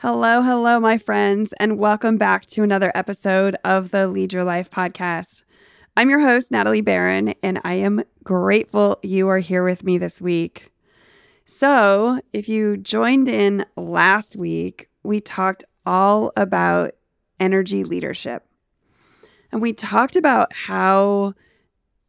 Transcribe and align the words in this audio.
Hello, 0.00 0.42
hello, 0.42 0.78
my 0.78 0.96
friends, 0.96 1.52
and 1.58 1.76
welcome 1.76 2.14
back 2.14 2.46
to 2.46 2.62
another 2.62 2.92
episode 2.94 3.56
of 3.64 3.90
the 3.90 4.06
Lead 4.06 4.32
Your 4.32 4.44
Life 4.44 4.70
podcast. 4.70 5.42
I'm 5.96 6.08
your 6.08 6.20
host, 6.20 6.52
Natalie 6.52 6.82
Barron, 6.82 7.34
and 7.42 7.60
I 7.64 7.74
am 7.74 8.04
grateful 8.22 9.00
you 9.02 9.26
are 9.26 9.40
here 9.40 9.64
with 9.64 9.82
me 9.82 9.98
this 9.98 10.20
week. 10.20 10.70
So, 11.46 12.20
if 12.32 12.48
you 12.48 12.76
joined 12.76 13.28
in 13.28 13.66
last 13.76 14.36
week, 14.36 14.88
we 15.02 15.20
talked 15.20 15.64
all 15.84 16.30
about 16.36 16.92
energy 17.40 17.82
leadership. 17.82 18.46
And 19.50 19.60
we 19.60 19.72
talked 19.72 20.14
about 20.14 20.52
how 20.52 21.34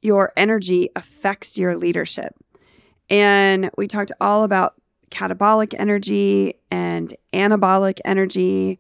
your 0.04 0.32
energy 0.38 0.92
affects 0.96 1.58
your 1.58 1.76
leadership. 1.76 2.36
And 3.10 3.72
we 3.80 3.88
talked 3.88 4.12
all 4.22 4.44
about 4.44 4.79
catabolic 5.10 5.74
energy 5.78 6.56
and 6.72 7.14
anabolic 7.34 8.00
energy. 8.06 8.80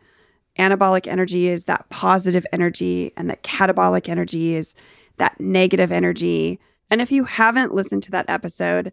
Anabolic 0.57 1.07
energy 1.07 1.47
is 1.47 1.65
that 1.65 1.89
positive 1.89 2.45
energy, 2.51 3.13
and 3.15 3.29
the 3.29 3.37
catabolic 3.37 4.09
energy 4.09 4.55
is 4.55 4.75
that 5.17 5.39
negative 5.39 5.91
energy. 5.91 6.59
And 6.89 7.01
if 7.01 7.11
you 7.11 7.25
haven't 7.25 7.73
listened 7.73 8.03
to 8.03 8.11
that 8.11 8.29
episode, 8.29 8.91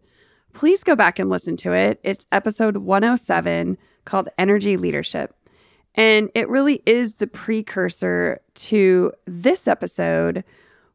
please 0.53 0.83
go 0.83 0.95
back 0.95 1.19
and 1.19 1.29
listen 1.29 1.57
to 1.57 1.73
it. 1.73 1.99
It's 2.03 2.25
episode 2.31 2.77
107 2.77 3.77
called 4.05 4.29
Energy 4.37 4.77
Leadership. 4.77 5.33
And 5.95 6.29
it 6.35 6.47
really 6.47 6.83
is 6.85 7.15
the 7.15 7.27
precursor 7.27 8.39
to 8.55 9.11
this 9.25 9.67
episode, 9.67 10.43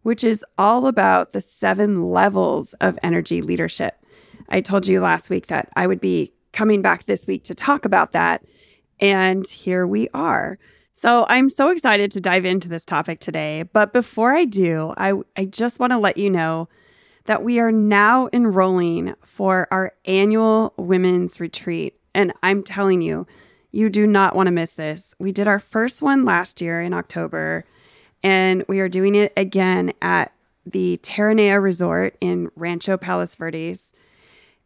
which 0.02 0.22
is 0.22 0.44
all 0.56 0.86
about 0.86 1.32
the 1.32 1.40
seven 1.40 2.10
levels 2.10 2.72
of 2.74 2.98
energy 3.02 3.42
leadership. 3.42 3.98
I 4.48 4.60
told 4.60 4.86
you 4.86 5.00
last 5.00 5.30
week 5.30 5.48
that 5.48 5.68
I 5.76 5.86
would 5.86 6.00
be 6.00 6.32
coming 6.52 6.82
back 6.82 7.04
this 7.04 7.26
week 7.26 7.44
to 7.44 7.54
talk 7.54 7.84
about 7.84 8.12
that. 8.12 8.44
And 9.00 9.46
here 9.48 9.86
we 9.86 10.08
are. 10.14 10.58
So 10.92 11.26
I'm 11.28 11.48
so 11.48 11.70
excited 11.70 12.10
to 12.12 12.20
dive 12.20 12.44
into 12.44 12.68
this 12.68 12.84
topic 12.84 13.18
today. 13.18 13.62
But 13.62 13.92
before 13.92 14.34
I 14.34 14.44
do, 14.44 14.92
I, 14.96 15.14
I 15.36 15.46
just 15.46 15.80
want 15.80 15.92
to 15.92 15.98
let 15.98 16.18
you 16.18 16.28
know 16.28 16.68
that 17.24 17.42
we 17.42 17.58
are 17.58 17.72
now 17.72 18.28
enrolling 18.32 19.14
for 19.24 19.68
our 19.70 19.94
annual 20.04 20.74
women's 20.76 21.40
retreat. 21.40 21.98
And 22.14 22.32
I'm 22.42 22.62
telling 22.62 23.00
you, 23.00 23.26
you 23.70 23.88
do 23.88 24.06
not 24.06 24.36
want 24.36 24.48
to 24.48 24.52
miss 24.52 24.74
this. 24.74 25.14
We 25.18 25.32
did 25.32 25.48
our 25.48 25.58
first 25.58 26.02
one 26.02 26.26
last 26.26 26.60
year 26.60 26.82
in 26.82 26.92
October, 26.92 27.64
and 28.22 28.64
we 28.68 28.80
are 28.80 28.88
doing 28.88 29.14
it 29.14 29.32
again 29.34 29.92
at 30.02 30.32
the 30.66 31.00
Terranea 31.02 31.60
Resort 31.60 32.16
in 32.20 32.50
Rancho 32.54 32.98
Palos 32.98 33.34
Verdes. 33.34 33.94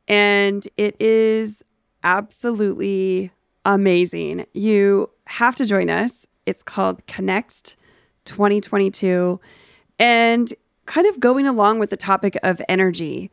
And 0.09 0.67
it 0.77 1.01
is 1.01 1.63
absolutely 2.05 3.33
amazing. 3.65 4.47
You 4.53 5.11
have 5.27 5.57
to 5.57 5.67
join 5.67 5.91
us. 5.91 6.27
It's 6.47 6.63
called 6.63 7.07
Connext 7.07 7.77
2022. 8.25 9.41
And 9.99 10.53
kind 10.87 11.07
of 11.07 11.19
going 11.19 11.47
along 11.47 11.81
with 11.81 11.91
the 11.91 11.97
topic 11.97 12.37
of 12.43 12.63
energy, 12.69 13.31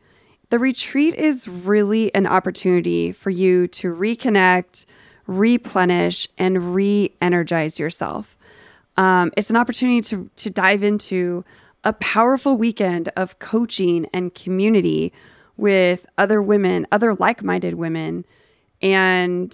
the 0.50 0.58
retreat 0.58 1.14
is 1.14 1.48
really 1.48 2.14
an 2.14 2.26
opportunity 2.26 3.12
for 3.12 3.30
you 3.30 3.68
to 3.68 3.94
reconnect, 3.94 4.86
replenish, 5.26 6.28
and 6.36 6.74
re 6.74 7.12
energize 7.20 7.78
yourself. 7.78 8.36
Um, 8.96 9.32
it's 9.36 9.50
an 9.50 9.56
opportunity 9.56 10.00
to, 10.02 10.30
to 10.36 10.50
dive 10.50 10.82
into 10.82 11.44
a 11.82 11.92
powerful 11.94 12.56
weekend 12.56 13.08
of 13.16 13.38
coaching 13.38 14.06
and 14.12 14.34
community 14.34 15.12
with 15.56 16.06
other 16.18 16.42
women, 16.42 16.86
other 16.90 17.14
like 17.14 17.42
minded 17.42 17.74
women, 17.74 18.24
and 18.82 19.52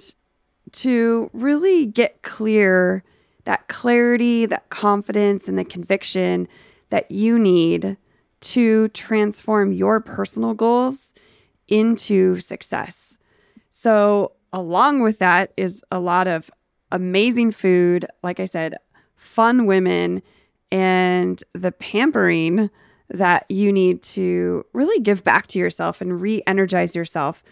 to 0.72 1.30
really 1.32 1.86
get 1.86 2.22
clear 2.22 3.02
that 3.44 3.68
clarity, 3.68 4.46
that 4.46 4.68
confidence, 4.70 5.48
and 5.48 5.58
the 5.58 5.64
conviction 5.64 6.48
that 6.90 7.10
you 7.10 7.38
need 7.38 7.96
to 8.40 8.88
transform 8.88 9.72
your 9.72 10.00
personal 10.00 10.54
goals 10.54 11.12
into 11.68 12.36
success. 12.36 13.18
So, 13.70 14.32
along 14.52 15.02
with 15.02 15.18
that 15.20 15.52
is 15.56 15.84
a 15.90 16.00
lot 16.00 16.26
of 16.26 16.50
amazing 16.90 17.52
food, 17.52 18.06
like 18.22 18.40
I 18.40 18.46
said, 18.46 18.74
fun 19.14 19.66
women, 19.66 20.22
and 20.72 21.42
the 21.52 21.72
pampering 21.72 22.70
that 23.10 23.44
you 23.48 23.72
need 23.72 24.02
to 24.02 24.64
really 24.72 25.00
give 25.02 25.24
back 25.24 25.46
to 25.48 25.58
yourself 25.58 26.00
and 26.00 26.20
re 26.20 26.42
energize 26.46 26.94
yourself. 26.94 27.42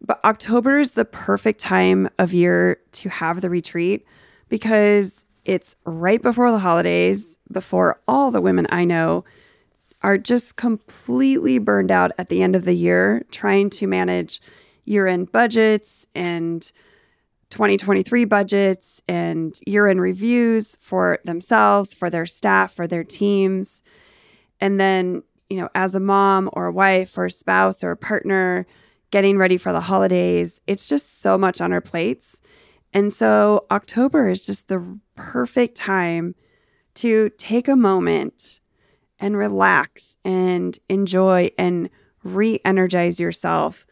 But 0.00 0.24
October 0.24 0.78
is 0.78 0.92
the 0.92 1.04
perfect 1.04 1.60
time 1.60 2.08
of 2.18 2.32
year 2.32 2.80
to 2.92 3.08
have 3.08 3.40
the 3.40 3.50
retreat 3.50 4.04
because 4.48 5.24
it's 5.44 5.76
right 5.84 6.22
before 6.22 6.50
the 6.50 6.58
holidays, 6.58 7.38
before 7.50 8.00
all 8.06 8.30
the 8.30 8.40
women 8.40 8.66
I 8.70 8.84
know 8.84 9.24
are 10.02 10.18
just 10.18 10.56
completely 10.56 11.58
burned 11.58 11.90
out 11.90 12.12
at 12.18 12.28
the 12.28 12.42
end 12.42 12.56
of 12.56 12.64
the 12.64 12.74
year 12.74 13.24
trying 13.30 13.70
to 13.70 13.86
manage 13.86 14.40
year 14.84 15.06
end 15.06 15.30
budgets 15.30 16.06
and 16.14 16.72
2023 17.50 18.24
budgets 18.24 19.02
and 19.08 19.58
year 19.66 19.86
end 19.86 20.00
reviews 20.00 20.76
for 20.80 21.18
themselves, 21.24 21.94
for 21.94 22.10
their 22.10 22.26
staff, 22.26 22.72
for 22.72 22.86
their 22.86 23.04
teams. 23.04 23.82
And 24.62 24.78
then, 24.78 25.24
you 25.50 25.60
know, 25.60 25.68
as 25.74 25.96
a 25.96 26.00
mom 26.00 26.48
or 26.52 26.66
a 26.66 26.72
wife 26.72 27.18
or 27.18 27.24
a 27.24 27.30
spouse 27.30 27.82
or 27.82 27.90
a 27.90 27.96
partner 27.96 28.64
getting 29.10 29.36
ready 29.36 29.58
for 29.58 29.72
the 29.72 29.80
holidays, 29.80 30.62
it's 30.68 30.88
just 30.88 31.20
so 31.20 31.36
much 31.36 31.60
on 31.60 31.72
our 31.72 31.80
plates. 31.80 32.40
And 32.94 33.12
so 33.12 33.66
October 33.72 34.28
is 34.28 34.46
just 34.46 34.68
the 34.68 35.00
perfect 35.16 35.76
time 35.76 36.36
to 36.94 37.30
take 37.38 37.66
a 37.66 37.74
moment 37.74 38.60
and 39.18 39.36
relax 39.36 40.16
and 40.24 40.78
enjoy 40.88 41.50
and 41.58 41.90
re 42.22 42.60
energize 42.64 43.18
yourself 43.18 43.84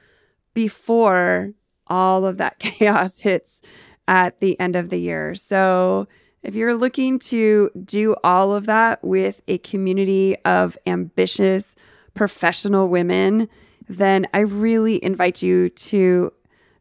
before 0.54 1.50
all 1.88 2.24
of 2.24 2.36
that 2.36 2.58
chaos 2.60 3.18
hits 3.18 3.60
at 4.06 4.38
the 4.38 4.58
end 4.60 4.76
of 4.76 4.88
the 4.88 5.00
year. 5.00 5.34
So, 5.34 6.06
if 6.42 6.54
you're 6.54 6.74
looking 6.74 7.18
to 7.18 7.70
do 7.84 8.16
all 8.24 8.54
of 8.54 8.64
that 8.66 9.04
with 9.04 9.42
a 9.46 9.58
community 9.58 10.36
of 10.44 10.78
ambitious 10.86 11.76
professional 12.14 12.88
women, 12.88 13.46
then 13.88 14.26
I 14.32 14.38
really 14.40 15.04
invite 15.04 15.42
you 15.42 15.68
to 15.68 16.32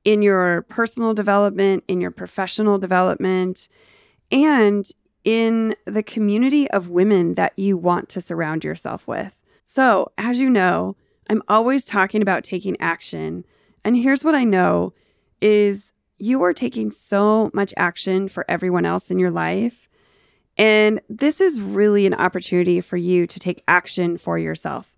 in 0.05 0.23
your 0.23 0.63
personal 0.63 1.15
development, 1.15 1.85
in 1.89 2.01
your 2.01 2.11
professional 2.11 2.79
development, 2.79 3.69
and 4.31 4.91
in 5.25 5.75
the 5.87 6.03
community 6.03 6.71
of 6.71 6.89
women 6.89 7.35
that 7.35 7.53
you 7.57 7.77
want 7.77 8.09
to 8.11 8.21
surround 8.21 8.65
yourself 8.65 9.07
with. 9.07 9.42
So, 9.65 10.13
as 10.19 10.39
you 10.39 10.51
know, 10.51 10.97
I'm 11.31 11.43
always 11.49 11.85
talking 11.85 12.23
about 12.23 12.45
taking 12.45 12.77
action. 12.81 13.45
And 13.85 13.97
here's 13.97 14.25
what 14.25 14.35
I 14.35 14.45
know 14.45 14.93
is 15.41 15.93
you 16.19 16.43
are 16.43 16.53
taking 16.53 16.91
so 16.91 17.51
much 17.53 17.75
action 17.77 18.29
for 18.29 18.45
everyone 18.49 18.85
else 18.85 19.11
in 19.11 19.19
your 19.19 19.31
life. 19.31 19.89
And 20.57 21.01
this 21.09 21.41
is 21.41 21.61
really 21.61 22.07
an 22.07 22.15
opportunity 22.15 22.81
for 22.81 22.97
you 22.97 23.27
to 23.27 23.39
take 23.39 23.65
action 23.67 24.19
for 24.19 24.39
yourself. 24.39 24.97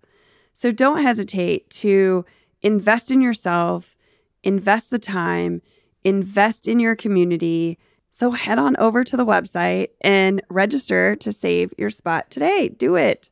So 0.53 0.71
don't 0.71 1.01
hesitate 1.01 1.69
to 1.71 2.25
invest 2.61 3.11
in 3.11 3.21
yourself, 3.21 3.97
invest 4.43 4.89
the 4.89 4.99
time, 4.99 5.61
invest 6.03 6.67
in 6.67 6.79
your 6.79 6.95
community. 6.95 7.77
So 8.11 8.31
head 8.31 8.59
on 8.59 8.75
over 8.77 9.03
to 9.03 9.17
the 9.17 9.25
website 9.25 9.89
and 10.01 10.41
register 10.49 11.15
to 11.17 11.31
save 11.31 11.73
your 11.77 11.89
spot 11.89 12.29
today. 12.29 12.69
Do 12.69 12.95
it. 12.95 13.29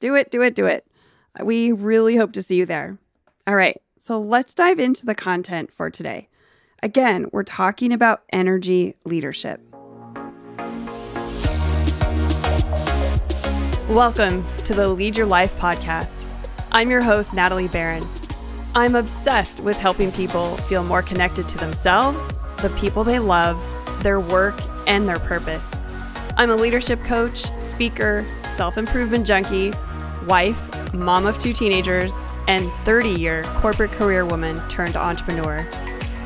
Do 0.00 0.14
it, 0.14 0.30
do 0.30 0.42
it, 0.42 0.54
do 0.54 0.66
it. 0.66 0.86
We 1.42 1.72
really 1.72 2.16
hope 2.16 2.30
to 2.34 2.42
see 2.42 2.54
you 2.54 2.66
there. 2.66 2.98
All 3.48 3.56
right, 3.56 3.82
so 3.98 4.20
let's 4.20 4.54
dive 4.54 4.78
into 4.78 5.04
the 5.04 5.16
content 5.16 5.72
for 5.72 5.90
today. 5.90 6.28
Again, 6.84 7.26
we're 7.32 7.42
talking 7.42 7.92
about 7.92 8.22
energy 8.32 8.94
leadership. 9.04 9.60
Welcome 13.88 14.46
to 14.58 14.72
the 14.72 14.86
Lead 14.86 15.16
Your 15.16 15.26
Life 15.26 15.58
podcast. 15.58 16.26
I'm 16.70 16.90
your 16.90 17.02
host, 17.02 17.34
Natalie 17.34 17.66
Barron. 17.66 18.06
I'm 18.76 18.94
obsessed 18.94 19.58
with 19.58 19.76
helping 19.76 20.12
people 20.12 20.58
feel 20.58 20.84
more 20.84 21.02
connected 21.02 21.48
to 21.48 21.58
themselves, 21.58 22.24
the 22.62 22.70
people 22.78 23.02
they 23.02 23.18
love, 23.18 23.60
their 24.04 24.20
work, 24.20 24.60
and 24.86 25.08
their 25.08 25.18
purpose. 25.18 25.72
I'm 26.38 26.50
a 26.50 26.54
leadership 26.54 27.02
coach, 27.02 27.50
speaker, 27.60 28.24
self 28.48 28.78
improvement 28.78 29.26
junkie, 29.26 29.72
wife, 30.24 30.94
mom 30.94 31.26
of 31.26 31.36
two 31.36 31.52
teenagers, 31.52 32.22
and 32.46 32.70
30 32.84 33.08
year 33.08 33.42
corporate 33.56 33.90
career 33.90 34.24
woman 34.24 34.56
turned 34.68 34.94
entrepreneur. 34.94 35.68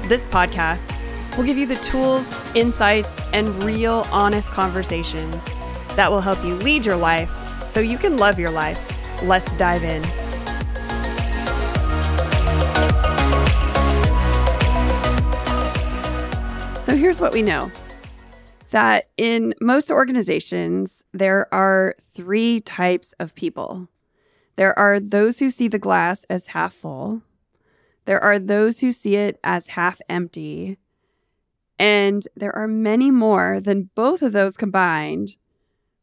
This 0.08 0.26
podcast 0.26 0.94
will 1.34 1.44
give 1.44 1.56
you 1.56 1.64
the 1.64 1.76
tools, 1.76 2.30
insights, 2.54 3.22
and 3.32 3.48
real 3.64 4.06
honest 4.12 4.50
conversations 4.50 5.42
that 5.96 6.10
will 6.10 6.20
help 6.20 6.44
you 6.44 6.56
lead 6.56 6.84
your 6.84 6.96
life 6.96 7.32
so 7.70 7.80
you 7.80 7.96
can 7.96 8.18
love 8.18 8.38
your 8.38 8.50
life. 8.50 8.78
Let's 9.22 9.56
dive 9.56 9.82
in. 9.82 10.02
So 16.82 16.94
here's 16.94 17.18
what 17.18 17.32
we 17.32 17.40
know 17.40 17.72
that 18.72 19.10
in 19.18 19.54
most 19.60 19.90
organizations, 19.90 21.04
there 21.12 21.52
are 21.52 21.94
three 22.14 22.60
types 22.60 23.12
of 23.20 23.34
people. 23.34 23.88
There 24.56 24.76
are 24.78 24.98
those 24.98 25.38
who 25.38 25.50
see 25.50 25.68
the 25.68 25.78
glass 25.78 26.24
as 26.28 26.48
half 26.48 26.72
full, 26.72 27.22
there 28.06 28.20
are 28.20 28.38
those 28.38 28.80
who 28.80 28.90
see 28.90 29.14
it 29.14 29.38
as 29.44 29.68
half 29.68 30.00
empty, 30.08 30.78
and 31.78 32.26
there 32.34 32.54
are 32.56 32.66
many 32.66 33.10
more 33.10 33.60
than 33.60 33.90
both 33.94 34.22
of 34.22 34.32
those 34.32 34.56
combined 34.56 35.36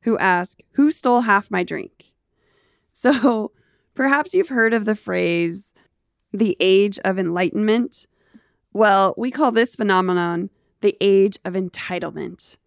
who 0.04 0.18
ask, 0.18 0.60
Who 0.74 0.92
stole 0.92 1.22
half 1.22 1.51
my 1.51 1.63
drink? 1.63 2.06
So 2.92 3.54
perhaps 3.95 4.33
you've 4.33 4.50
heard 4.50 4.74
of 4.74 4.83
the 4.83 4.95
phrase, 4.95 5.74
the 6.33 6.57
age 6.60 7.00
of 7.06 7.18
enlightenment. 7.18 8.07
Well, 8.74 9.13
we 9.18 9.31
call 9.31 9.54
this 9.54 9.74
phenomenon 9.74 10.50
the 10.81 10.98
age 11.00 11.38
of 11.45 11.54
entitlement. 11.54 12.57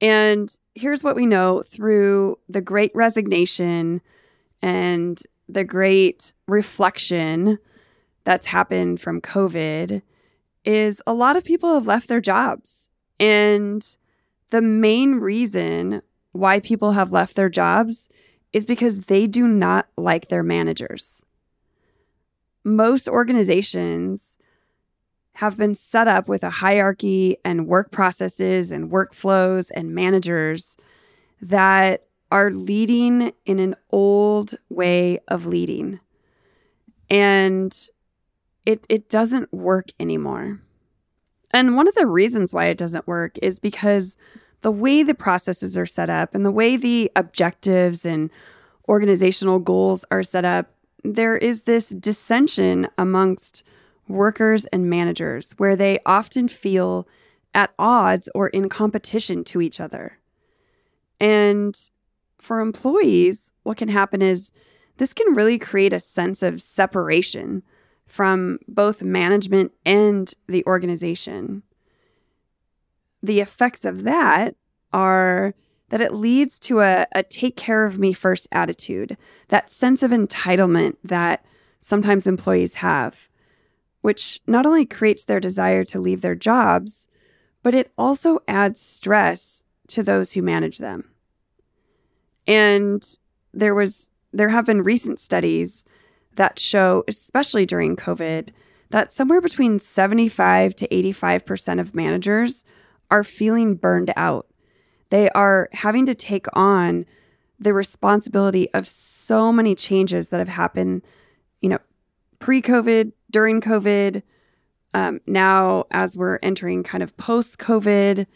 And 0.00 0.56
here's 0.74 1.04
what 1.04 1.16
we 1.16 1.26
know 1.26 1.62
through 1.62 2.38
the 2.48 2.60
great 2.60 2.92
resignation 2.94 4.00
and 4.62 5.20
the 5.48 5.64
great 5.64 6.32
reflection 6.46 7.58
that's 8.24 8.46
happened 8.46 9.00
from 9.00 9.20
COVID 9.20 10.02
is 10.64 11.02
a 11.06 11.12
lot 11.12 11.36
of 11.36 11.44
people 11.44 11.74
have 11.74 11.86
left 11.86 12.08
their 12.08 12.20
jobs. 12.20 12.88
And 13.18 13.84
the 14.50 14.60
main 14.60 15.16
reason 15.16 16.02
why 16.32 16.60
people 16.60 16.92
have 16.92 17.12
left 17.12 17.36
their 17.36 17.48
jobs 17.48 18.08
is 18.52 18.66
because 18.66 19.02
they 19.02 19.26
do 19.26 19.46
not 19.46 19.88
like 19.96 20.28
their 20.28 20.42
managers. 20.42 21.24
Most 22.64 23.08
organizations 23.08 24.38
have 25.40 25.56
been 25.56 25.74
set 25.74 26.06
up 26.06 26.28
with 26.28 26.44
a 26.44 26.50
hierarchy 26.50 27.34
and 27.46 27.66
work 27.66 27.90
processes 27.90 28.70
and 28.70 28.90
workflows 28.90 29.70
and 29.74 29.94
managers 29.94 30.76
that 31.40 32.04
are 32.30 32.50
leading 32.50 33.32
in 33.46 33.58
an 33.58 33.74
old 33.90 34.54
way 34.68 35.18
of 35.28 35.46
leading. 35.46 35.98
And 37.08 37.74
it, 38.66 38.84
it 38.90 39.08
doesn't 39.08 39.50
work 39.50 39.86
anymore. 39.98 40.60
And 41.52 41.74
one 41.74 41.88
of 41.88 41.94
the 41.94 42.06
reasons 42.06 42.52
why 42.52 42.66
it 42.66 42.76
doesn't 42.76 43.08
work 43.08 43.38
is 43.40 43.60
because 43.60 44.18
the 44.60 44.70
way 44.70 45.02
the 45.02 45.14
processes 45.14 45.78
are 45.78 45.86
set 45.86 46.10
up 46.10 46.34
and 46.34 46.44
the 46.44 46.52
way 46.52 46.76
the 46.76 47.10
objectives 47.16 48.04
and 48.04 48.28
organizational 48.90 49.58
goals 49.58 50.04
are 50.10 50.22
set 50.22 50.44
up, 50.44 50.74
there 51.02 51.38
is 51.38 51.62
this 51.62 51.88
dissension 51.88 52.88
amongst 52.98 53.64
workers 54.10 54.66
and 54.66 54.90
managers 54.90 55.52
where 55.56 55.76
they 55.76 55.98
often 56.04 56.48
feel 56.48 57.06
at 57.54 57.72
odds 57.78 58.28
or 58.34 58.48
in 58.48 58.68
competition 58.68 59.44
to 59.44 59.60
each 59.60 59.80
other. 59.80 60.18
And 61.18 61.74
for 62.38 62.60
employees, 62.60 63.52
what 63.62 63.76
can 63.76 63.88
happen 63.88 64.22
is 64.22 64.52
this 64.96 65.12
can 65.12 65.34
really 65.34 65.58
create 65.58 65.92
a 65.92 66.00
sense 66.00 66.42
of 66.42 66.62
separation 66.62 67.62
from 68.06 68.58
both 68.66 69.02
management 69.02 69.72
and 69.86 70.32
the 70.46 70.64
organization. 70.66 71.62
The 73.22 73.40
effects 73.40 73.84
of 73.84 74.02
that 74.04 74.56
are 74.92 75.54
that 75.90 76.00
it 76.00 76.14
leads 76.14 76.58
to 76.60 76.80
a, 76.80 77.06
a 77.12 77.22
take 77.22 77.56
care 77.56 77.84
of 77.84 77.98
me 77.98 78.12
first 78.12 78.46
attitude, 78.52 79.16
that 79.48 79.70
sense 79.70 80.02
of 80.02 80.12
entitlement 80.12 80.96
that 81.02 81.44
sometimes 81.80 82.26
employees 82.26 82.76
have 82.76 83.29
which 84.00 84.40
not 84.46 84.66
only 84.66 84.86
creates 84.86 85.24
their 85.24 85.40
desire 85.40 85.84
to 85.84 86.00
leave 86.00 86.20
their 86.22 86.34
jobs, 86.34 87.06
but 87.62 87.74
it 87.74 87.92
also 87.98 88.40
adds 88.48 88.80
stress 88.80 89.64
to 89.88 90.02
those 90.02 90.32
who 90.32 90.42
manage 90.42 90.78
them. 90.78 91.10
And 92.46 93.06
there 93.52 93.74
was 93.74 94.08
there 94.32 94.48
have 94.48 94.66
been 94.66 94.82
recent 94.82 95.18
studies 95.18 95.84
that 96.36 96.58
show 96.58 97.04
especially 97.08 97.66
during 97.66 97.96
COVID 97.96 98.50
that 98.90 99.12
somewhere 99.12 99.40
between 99.40 99.80
75 99.80 100.74
to 100.76 100.88
85% 100.88 101.80
of 101.80 101.94
managers 101.94 102.64
are 103.10 103.24
feeling 103.24 103.74
burned 103.74 104.12
out. 104.16 104.46
They 105.10 105.30
are 105.30 105.68
having 105.72 106.06
to 106.06 106.14
take 106.14 106.46
on 106.52 107.06
the 107.58 107.72
responsibility 107.72 108.72
of 108.72 108.88
so 108.88 109.52
many 109.52 109.74
changes 109.74 110.30
that 110.30 110.38
have 110.38 110.48
happened, 110.48 111.02
you 111.60 111.68
know, 111.68 111.78
pre-COVID, 112.40 113.12
during 113.30 113.60
COVID, 113.60 114.22
um, 114.92 115.20
now 115.26 115.84
as 115.90 116.16
we're 116.16 116.38
entering 116.42 116.82
kind 116.82 117.02
of 117.02 117.16
post 117.16 117.58
COVID, 117.58 118.26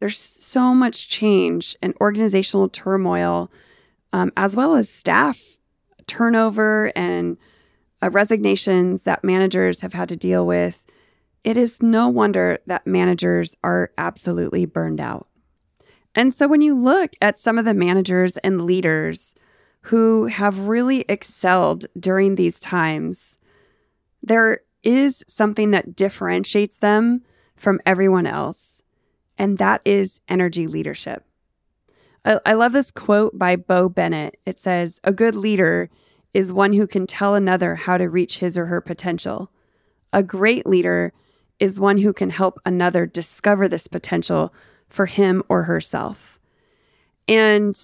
there's 0.00 0.18
so 0.18 0.74
much 0.74 1.08
change 1.08 1.74
and 1.80 1.94
organizational 2.00 2.68
turmoil, 2.68 3.50
um, 4.12 4.30
as 4.36 4.54
well 4.54 4.74
as 4.74 4.90
staff 4.90 5.56
turnover 6.06 6.92
and 6.94 7.38
uh, 8.02 8.10
resignations 8.10 9.04
that 9.04 9.24
managers 9.24 9.80
have 9.80 9.94
had 9.94 10.08
to 10.10 10.16
deal 10.16 10.46
with. 10.46 10.84
It 11.44 11.56
is 11.56 11.82
no 11.82 12.08
wonder 12.08 12.58
that 12.66 12.86
managers 12.86 13.56
are 13.64 13.90
absolutely 13.96 14.66
burned 14.66 15.00
out. 15.00 15.28
And 16.14 16.34
so 16.34 16.48
when 16.48 16.60
you 16.60 16.74
look 16.74 17.12
at 17.22 17.38
some 17.38 17.58
of 17.58 17.64
the 17.64 17.74
managers 17.74 18.36
and 18.38 18.64
leaders 18.64 19.34
who 19.86 20.26
have 20.26 20.66
really 20.66 21.04
excelled 21.08 21.86
during 21.98 22.34
these 22.34 22.58
times, 22.58 23.38
there 24.20 24.62
is 24.82 25.24
something 25.28 25.70
that 25.70 25.94
differentiates 25.94 26.78
them 26.78 27.22
from 27.54 27.80
everyone 27.86 28.26
else, 28.26 28.82
and 29.38 29.58
that 29.58 29.80
is 29.84 30.20
energy 30.26 30.66
leadership. 30.66 31.24
I, 32.24 32.40
I 32.44 32.52
love 32.54 32.72
this 32.72 32.90
quote 32.90 33.38
by 33.38 33.54
Bo 33.54 33.88
Bennett. 33.88 34.36
It 34.44 34.58
says, 34.58 35.00
A 35.04 35.12
good 35.12 35.36
leader 35.36 35.88
is 36.34 36.52
one 36.52 36.72
who 36.72 36.88
can 36.88 37.06
tell 37.06 37.36
another 37.36 37.76
how 37.76 37.96
to 37.96 38.08
reach 38.08 38.40
his 38.40 38.58
or 38.58 38.66
her 38.66 38.80
potential. 38.80 39.52
A 40.12 40.24
great 40.24 40.66
leader 40.66 41.12
is 41.60 41.78
one 41.78 41.98
who 41.98 42.12
can 42.12 42.30
help 42.30 42.58
another 42.66 43.06
discover 43.06 43.68
this 43.68 43.86
potential 43.86 44.52
for 44.88 45.06
him 45.06 45.44
or 45.48 45.62
herself. 45.62 46.40
And 47.28 47.76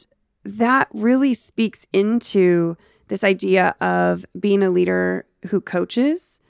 that 0.45 0.89
really 0.93 1.35
speaks 1.35 1.87
into 1.93 2.77
this 3.09 3.25
idea 3.25 3.75
of 3.81 4.25
being 4.39 4.63
a 4.63 4.71
leader 4.71 5.27
who 5.49 5.61
coaches 5.61 6.41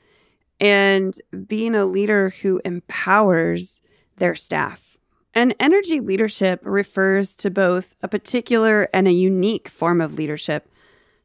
and 0.61 1.17
being 1.47 1.75
a 1.75 1.85
leader 1.85 2.31
who 2.43 2.61
empowers 2.65 3.83
their 4.17 4.35
staff. 4.35 4.99
And 5.35 5.55
energy 5.59 5.99
leadership 6.01 6.61
refers 6.63 7.35
to 7.37 7.51
both 7.51 7.97
a 8.03 8.09
particular 8.09 8.89
and 8.93 9.09
a 9.09 9.13
unique 9.13 9.69
form 9.69 10.01
of 10.01 10.15
leadership, 10.15 10.69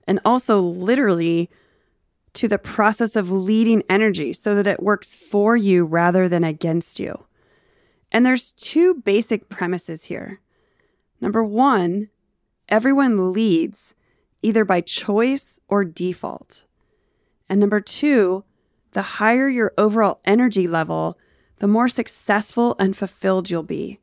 and 0.07 0.19
also 0.23 0.61
literally 0.61 1.49
to 2.33 2.47
the 2.47 2.57
process 2.57 3.15
of 3.15 3.31
leading 3.31 3.83
energy 3.89 4.31
so 4.31 4.55
that 4.55 4.67
it 4.67 4.81
works 4.81 5.15
for 5.15 5.57
you 5.57 5.85
rather 5.85 6.29
than 6.29 6.43
against 6.43 6.99
you. 6.99 7.25
And 8.11 8.25
there's 8.25 8.53
two 8.53 8.95
basic 8.95 9.49
premises 9.49 10.05
here. 10.05 10.39
Number 11.19 11.43
one, 11.43 12.09
everyone 12.69 13.31
leads 13.31 13.95
either 14.41 14.63
by 14.65 14.81
choice 14.81 15.59
or 15.67 15.83
default. 15.83 16.65
And 17.49 17.59
number 17.59 17.79
two, 17.79 18.43
the 18.91 19.01
higher 19.01 19.47
your 19.47 19.73
overall 19.77 20.19
energy 20.25 20.67
level, 20.67 21.17
the 21.57 21.67
more 21.67 21.87
successful 21.87 22.75
and 22.79 22.95
fulfilled 22.95 23.49
you'll 23.49 23.63
be. 23.63 23.99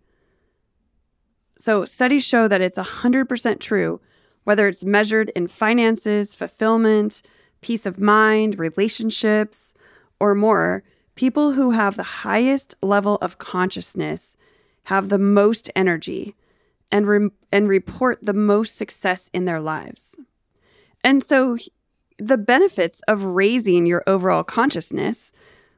So, 1.59 1.85
studies 1.85 2.26
show 2.26 2.49
that 2.49 2.61
it's 2.61 2.78
100% 2.78 3.61
true, 3.61 4.00
whether 4.44 4.66
it's 4.66 4.85
measured 4.85 5.30
in 5.35 5.47
finances, 5.47 6.35
fulfillment, 6.35 7.23
peace 7.61 7.87
of 7.87 7.99
mind, 7.99 8.59
relationships, 8.59 9.73
or 10.21 10.35
more. 10.35 10.83
People 11.14 11.52
who 11.52 11.71
have 11.71 11.97
the 11.97 12.02
highest 12.02 12.75
level 12.83 13.16
of 13.23 13.38
consciousness 13.38 14.37
have 14.85 15.09
the 15.09 15.18
most 15.18 15.71
energy 15.75 16.35
and, 16.91 17.07
re- 17.07 17.31
and 17.53 17.69
report 17.69 18.19
the 18.23 18.35
most 18.35 18.76
success 18.76 19.31
in 19.33 19.45
their 19.45 19.61
lives. 19.61 20.19
And 21.03 21.23
so 21.23 21.57
the 22.19 22.38
benefits 22.38 23.00
of 23.09 23.23
raising 23.23 23.87
your 23.87 24.03
overall 24.07 24.45
consciousness, 24.45 25.33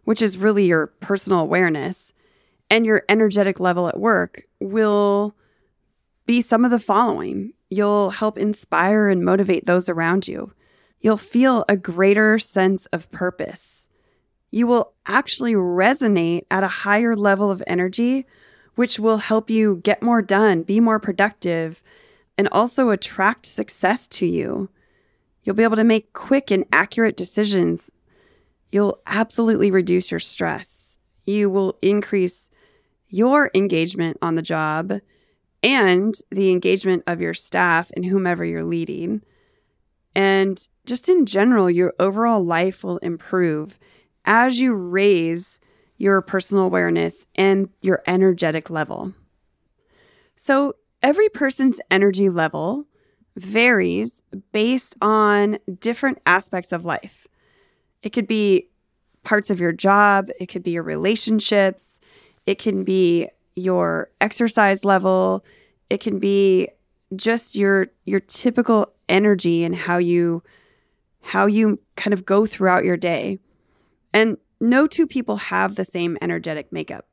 which 0.05 0.23
is 0.23 0.39
really 0.39 0.67
your 0.67 0.89
personal 1.01 1.41
awareness, 1.41 2.13
and 2.71 2.85
your 2.85 3.05
energetic 3.09 3.61
level 3.61 3.89
at 3.89 3.99
work 3.99 4.43
will 4.61 5.35
be 6.27 6.41
some 6.41 6.65
of 6.65 6.71
the 6.71 6.79
following. 6.79 7.53
You'll 7.71 8.11
help 8.11 8.39
inspire 8.39 9.09
and 9.09 9.25
motivate 9.25 9.67
those 9.67 9.89
around 9.89 10.29
you. 10.29 10.53
You'll 11.01 11.17
feel 11.17 11.65
a 11.69 11.77
greater 11.77 12.39
sense 12.39 12.87
of 12.87 13.11
purpose. 13.11 13.89
You 14.51 14.67
will 14.67 14.93
actually 15.07 15.55
resonate 15.55 16.43
at 16.51 16.65
a 16.65 16.69
higher 16.69 17.17
level 17.17 17.51
of 17.51 17.63
energy, 17.67 18.27
which 18.77 18.99
will 18.99 19.19
help 19.19 19.51
you 19.51 19.81
get 19.83 20.03
more 20.03 20.23
done, 20.23 20.63
be 20.63 20.79
more 20.79 21.01
productive, 21.01 21.83
and 22.39 22.49
also 22.53 22.91
attract 22.91 23.47
success 23.47 24.07
to 24.07 24.27
you. 24.27 24.71
You'll 25.43 25.57
be 25.57 25.63
able 25.65 25.77
to 25.77 25.85
make 25.85 26.13
quick 26.13 26.51
and 26.51 26.65
accurate 26.73 27.17
decisions. 27.17 27.93
You'll 28.71 29.01
absolutely 29.07 29.71
reduce 29.71 30.11
your 30.11 30.21
stress. 30.21 30.99
You 31.27 31.51
will 31.51 31.79
increase 31.83 32.51
your 33.09 33.51
engagement 33.55 34.19
on 34.21 34.35
the 34.35 34.43
job 34.43 35.01
and 35.63 36.15
the 36.31 36.51
engagement 36.51 37.03
of 37.07 37.21
your 37.21 37.35
staff 37.35 37.91
and 37.97 38.05
whomever 38.05 38.45
you're 38.45 38.65
leading. 38.65 39.23
And 40.15 40.67
just 40.85 41.09
in 41.09 41.27
general, 41.27 41.71
your 41.71 41.95
overall 41.99 42.45
life 42.45 42.85
will 42.85 42.99
improve 42.99 43.79
as 44.25 44.61
you 44.61 44.75
raise 44.75 45.61
your 45.99 46.21
personal 46.21 46.65
awareness 46.65 47.27
and 47.35 47.69
your 47.81 48.03
energetic 48.07 48.71
level. 48.71 49.15
So, 50.37 50.77
every 51.03 51.29
person's 51.29 51.81
energy 51.91 52.29
level 52.29 52.87
varies 53.37 54.23
based 54.53 54.97
on 55.01 55.59
different 55.81 56.19
aspects 56.27 56.73
of 56.73 56.85
life. 56.85 57.27
It 58.03 58.11
could 58.11 58.27
be 58.27 58.69
parts 59.25 59.51
of 59.51 59.61
your 59.61 59.73
job, 59.73 60.31
it 60.39 60.47
could 60.47 60.63
be 60.63 60.71
your 60.73 60.83
relationships, 60.83 62.01
it 62.47 62.59
can 62.59 62.85
be 62.85 63.29
your 63.55 64.11
exercise 64.21 64.85
level, 64.85 65.45
it 65.91 66.01
can 66.01 66.19
be 66.19 66.69
just 67.15 67.55
your 67.55 67.89
your 68.05 68.21
typical 68.21 68.93
energy 69.09 69.65
and 69.65 69.75
how 69.75 69.99
you 69.99 70.43
how 71.23 71.47
you 71.47 71.79
kind 71.97 72.15
of 72.15 72.25
go 72.25 72.47
throughout 72.47 72.85
your 72.85 72.97
day. 72.97 73.39
And 74.13 74.39
no 74.61 74.87
two 74.87 75.07
people 75.07 75.37
have 75.37 75.75
the 75.75 75.85
same 75.85 76.17
energetic 76.21 76.73
makeup. 76.73 77.07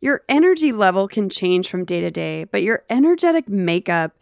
Your 0.00 0.22
energy 0.28 0.72
level 0.72 1.08
can 1.08 1.30
change 1.30 1.68
from 1.68 1.84
day 1.84 2.00
to 2.00 2.10
day, 2.10 2.44
but 2.44 2.62
your 2.62 2.84
energetic 2.90 3.48
makeup 3.48 4.12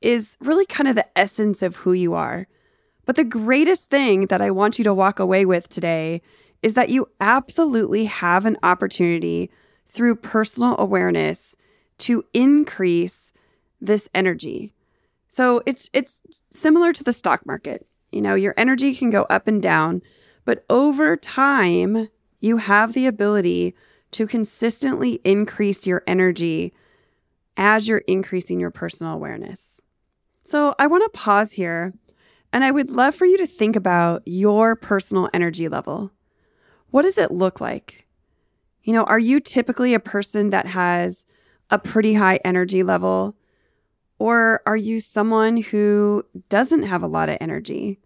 is 0.00 0.36
really 0.40 0.66
kind 0.66 0.88
of 0.88 0.94
the 0.94 1.18
essence 1.18 1.62
of 1.62 1.76
who 1.76 1.92
you 1.92 2.14
are. 2.14 2.46
But 3.06 3.16
the 3.16 3.24
greatest 3.24 3.90
thing 3.90 4.26
that 4.26 4.40
I 4.40 4.50
want 4.50 4.78
you 4.78 4.84
to 4.84 4.94
walk 4.94 5.18
away 5.18 5.44
with 5.44 5.68
today 5.68 6.22
is 6.62 6.74
that 6.74 6.88
you 6.88 7.08
absolutely 7.20 8.06
have 8.06 8.46
an 8.46 8.56
opportunity 8.62 9.50
through 9.86 10.16
personal 10.16 10.76
awareness 10.78 11.56
to 11.98 12.24
increase 12.32 13.32
this 13.80 14.08
energy. 14.14 14.72
So 15.28 15.62
it's 15.66 15.90
it's 15.92 16.22
similar 16.50 16.92
to 16.92 17.04
the 17.04 17.12
stock 17.12 17.44
market. 17.44 17.86
You 18.12 18.22
know, 18.22 18.34
your 18.34 18.54
energy 18.56 18.94
can 18.94 19.10
go 19.10 19.24
up 19.24 19.48
and 19.48 19.62
down, 19.62 20.00
but 20.44 20.64
over 20.68 21.16
time, 21.16 22.08
you 22.40 22.58
have 22.58 22.92
the 22.92 23.06
ability 23.06 23.74
to 24.12 24.26
consistently 24.26 25.20
increase 25.24 25.86
your 25.86 26.02
energy 26.06 26.72
as 27.56 27.88
you're 27.88 27.98
increasing 27.98 28.60
your 28.60 28.70
personal 28.70 29.12
awareness. 29.12 29.80
So, 30.44 30.74
I 30.78 30.86
want 30.86 31.04
to 31.04 31.18
pause 31.18 31.52
here 31.52 31.94
and 32.52 32.62
I 32.62 32.70
would 32.70 32.90
love 32.90 33.16
for 33.16 33.26
you 33.26 33.36
to 33.38 33.46
think 33.46 33.74
about 33.74 34.22
your 34.26 34.76
personal 34.76 35.28
energy 35.34 35.68
level. 35.68 36.12
What 36.90 37.02
does 37.02 37.18
it 37.18 37.32
look 37.32 37.60
like? 37.60 38.06
You 38.84 38.92
know, 38.92 39.02
are 39.02 39.18
you 39.18 39.40
typically 39.40 39.92
a 39.92 39.98
person 39.98 40.50
that 40.50 40.68
has 40.68 41.26
a 41.70 41.80
pretty 41.80 42.14
high 42.14 42.38
energy 42.44 42.84
level? 42.84 43.34
Or 44.20 44.62
are 44.66 44.76
you 44.76 45.00
someone 45.00 45.56
who 45.56 46.24
doesn't 46.48 46.84
have 46.84 47.02
a 47.02 47.08
lot 47.08 47.28
of 47.28 47.38
energy? 47.40 47.98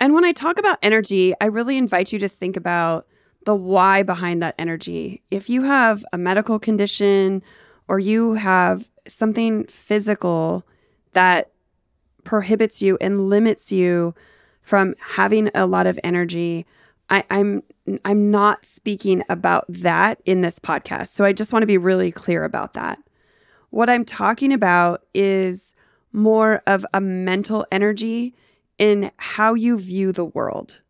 And 0.00 0.14
when 0.14 0.24
I 0.24 0.32
talk 0.32 0.58
about 0.58 0.78
energy, 0.82 1.34
I 1.40 1.46
really 1.46 1.76
invite 1.76 2.12
you 2.12 2.18
to 2.20 2.28
think 2.28 2.56
about 2.56 3.06
the 3.44 3.54
why 3.54 4.02
behind 4.02 4.42
that 4.42 4.54
energy. 4.58 5.22
If 5.30 5.48
you 5.48 5.62
have 5.62 6.04
a 6.12 6.18
medical 6.18 6.58
condition 6.58 7.42
or 7.88 7.98
you 7.98 8.34
have 8.34 8.90
something 9.06 9.64
physical 9.66 10.64
that 11.12 11.50
prohibits 12.24 12.82
you 12.82 12.98
and 13.00 13.28
limits 13.28 13.72
you 13.72 14.14
from 14.60 14.94
having 15.00 15.50
a 15.54 15.66
lot 15.66 15.86
of 15.86 15.98
energy, 16.04 16.66
I, 17.10 17.24
I'm 17.30 17.62
I'm 18.04 18.30
not 18.30 18.66
speaking 18.66 19.22
about 19.30 19.64
that 19.68 20.20
in 20.26 20.42
this 20.42 20.58
podcast. 20.58 21.08
So 21.08 21.24
I 21.24 21.32
just 21.32 21.52
want 21.54 21.62
to 21.62 21.66
be 21.66 21.78
really 21.78 22.12
clear 22.12 22.44
about 22.44 22.74
that. 22.74 22.98
What 23.70 23.88
I'm 23.88 24.04
talking 24.04 24.52
about 24.52 25.04
is 25.14 25.74
more 26.12 26.62
of 26.66 26.84
a 26.92 27.00
mental 27.00 27.66
energy 27.72 28.34
in 28.78 29.10
how 29.16 29.54
you 29.54 29.78
view 29.78 30.12
the 30.12 30.24
world 30.24 30.82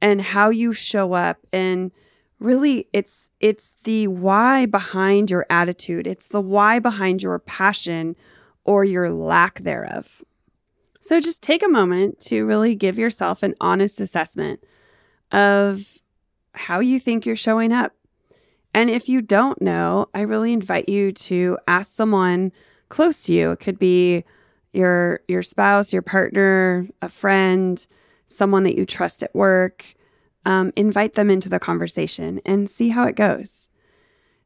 and 0.00 0.20
how 0.20 0.50
you 0.50 0.72
show 0.72 1.14
up. 1.14 1.38
And 1.52 1.90
really 2.38 2.88
it's 2.92 3.30
it's 3.40 3.72
the 3.84 4.06
why 4.08 4.66
behind 4.66 5.30
your 5.30 5.46
attitude. 5.48 6.06
It's 6.06 6.28
the 6.28 6.40
why 6.40 6.78
behind 6.78 7.22
your 7.22 7.38
passion 7.38 8.16
or 8.64 8.84
your 8.84 9.10
lack 9.10 9.60
thereof. 9.60 10.22
So 11.00 11.20
just 11.20 11.42
take 11.42 11.62
a 11.62 11.68
moment 11.68 12.20
to 12.20 12.44
really 12.44 12.74
give 12.74 12.98
yourself 12.98 13.42
an 13.42 13.54
honest 13.60 14.00
assessment 14.00 14.62
of 15.32 15.98
how 16.52 16.80
you 16.80 16.98
think 16.98 17.24
you're 17.24 17.36
showing 17.36 17.72
up. 17.72 17.92
And 18.74 18.90
if 18.90 19.08
you 19.08 19.22
don't 19.22 19.62
know 19.62 20.08
i 20.12 20.20
really 20.20 20.52
invite 20.52 20.88
you 20.88 21.12
to 21.12 21.56
ask 21.66 21.94
someone 21.94 22.52
close 22.88 23.24
to 23.24 23.32
you. 23.32 23.52
It 23.52 23.60
could 23.60 23.78
be 23.78 24.24
your 24.76 25.20
your 25.28 25.42
spouse 25.42 25.92
your 25.92 26.02
partner 26.02 26.86
a 27.02 27.08
friend 27.08 27.86
someone 28.26 28.64
that 28.64 28.76
you 28.76 28.84
trust 28.84 29.22
at 29.22 29.34
work 29.34 29.96
um, 30.46 30.72
invite 30.76 31.14
them 31.14 31.28
into 31.28 31.48
the 31.48 31.58
conversation 31.58 32.40
and 32.46 32.70
see 32.70 32.90
how 32.90 33.04
it 33.04 33.16
goes. 33.16 33.68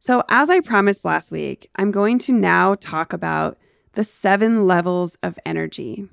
So, 0.01 0.25
as 0.31 0.49
I 0.49 0.61
promised 0.61 1.05
last 1.05 1.31
week, 1.31 1.69
I'm 1.77 1.91
going 1.91 2.19
to 2.21 2.33
now 2.33 2.75
talk 2.75 3.13
about 3.13 3.59
the 3.93 4.03
seven 4.03 4.67
levels 4.67 5.17
of 5.23 5.39
energy. 5.45 6.09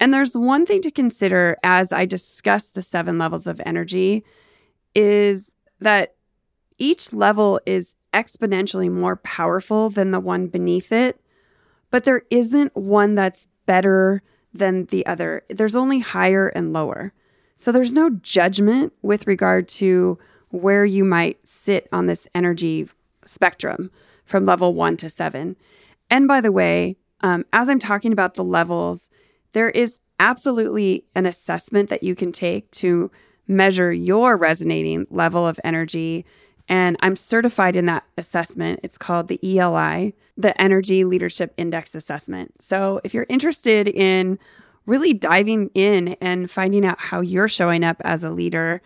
And 0.00 0.12
there's 0.12 0.36
one 0.36 0.66
thing 0.66 0.82
to 0.82 0.90
consider 0.90 1.56
as 1.62 1.92
I 1.92 2.04
discuss 2.04 2.70
the 2.70 2.82
seven 2.82 3.16
levels 3.16 3.46
of 3.46 3.60
energy 3.64 4.24
is 4.94 5.52
that 5.80 6.16
each 6.78 7.12
level 7.12 7.60
is 7.64 7.94
exponentially 8.12 8.90
more 8.90 9.16
powerful 9.16 9.88
than 9.88 10.10
the 10.10 10.20
one 10.20 10.48
beneath 10.48 10.90
it, 10.90 11.20
but 11.90 12.04
there 12.04 12.22
isn't 12.30 12.76
one 12.76 13.14
that's 13.14 13.46
better 13.66 14.22
than 14.52 14.86
the 14.86 15.04
other. 15.06 15.42
There's 15.48 15.76
only 15.76 16.00
higher 16.00 16.48
and 16.48 16.72
lower. 16.72 17.12
So 17.56 17.72
there's 17.72 17.92
no 17.92 18.10
judgment 18.10 18.92
with 19.02 19.26
regard 19.26 19.68
to 19.68 20.18
where 20.50 20.84
you 20.84 21.04
might 21.04 21.46
sit 21.46 21.88
on 21.92 22.06
this 22.06 22.28
energy 22.34 22.88
spectrum 23.24 23.90
from 24.24 24.44
level 24.44 24.74
one 24.74 24.96
to 24.98 25.10
seven. 25.10 25.56
And 26.10 26.28
by 26.28 26.40
the 26.40 26.52
way, 26.52 26.96
um, 27.20 27.44
as 27.52 27.68
I'm 27.68 27.78
talking 27.78 28.12
about 28.12 28.34
the 28.34 28.44
levels, 28.44 29.10
there 29.52 29.70
is 29.70 29.98
absolutely 30.20 31.04
an 31.14 31.26
assessment 31.26 31.88
that 31.90 32.02
you 32.02 32.14
can 32.14 32.32
take 32.32 32.70
to 32.72 33.10
measure 33.48 33.92
your 33.92 34.36
resonating 34.36 35.06
level 35.10 35.46
of 35.46 35.60
energy. 35.64 36.24
And 36.68 36.96
I'm 37.00 37.16
certified 37.16 37.76
in 37.76 37.86
that 37.86 38.04
assessment. 38.18 38.80
It's 38.82 38.98
called 38.98 39.28
the 39.28 39.38
ELI, 39.42 40.14
the 40.36 40.60
Energy 40.60 41.04
Leadership 41.04 41.54
Index 41.56 41.94
Assessment. 41.94 42.62
So 42.62 43.00
if 43.04 43.14
you're 43.14 43.26
interested 43.28 43.88
in 43.88 44.38
really 44.84 45.12
diving 45.12 45.70
in 45.74 46.16
and 46.20 46.50
finding 46.50 46.84
out 46.84 46.98
how 46.98 47.20
you're 47.20 47.48
showing 47.48 47.84
up 47.84 48.00
as 48.04 48.24
a 48.24 48.30
leader, 48.30 48.80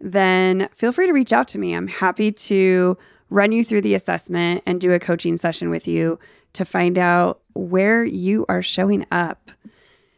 then 0.00 0.68
feel 0.72 0.92
free 0.92 1.06
to 1.06 1.12
reach 1.12 1.32
out 1.32 1.48
to 1.48 1.58
me. 1.58 1.74
I'm 1.74 1.88
happy 1.88 2.30
to 2.32 2.96
run 3.30 3.52
you 3.52 3.64
through 3.64 3.82
the 3.82 3.94
assessment 3.94 4.62
and 4.66 4.80
do 4.80 4.92
a 4.92 4.98
coaching 4.98 5.36
session 5.36 5.70
with 5.70 5.88
you 5.88 6.18
to 6.52 6.64
find 6.64 6.98
out 6.98 7.40
where 7.54 8.04
you 8.04 8.44
are 8.48 8.62
showing 8.62 9.06
up. 9.10 9.50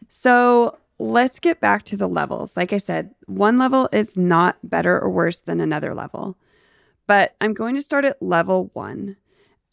So, 0.08 0.78
let's 0.98 1.40
get 1.40 1.60
back 1.60 1.82
to 1.84 1.96
the 1.96 2.08
levels. 2.08 2.56
Like 2.56 2.72
I 2.72 2.78
said, 2.78 3.14
one 3.26 3.58
level 3.58 3.88
is 3.92 4.16
not 4.16 4.56
better 4.62 4.98
or 4.98 5.10
worse 5.10 5.40
than 5.40 5.60
another 5.60 5.94
level, 5.94 6.38
but 7.06 7.34
I'm 7.40 7.54
going 7.54 7.74
to 7.74 7.82
start 7.82 8.04
at 8.04 8.22
level 8.22 8.70
one. 8.72 9.16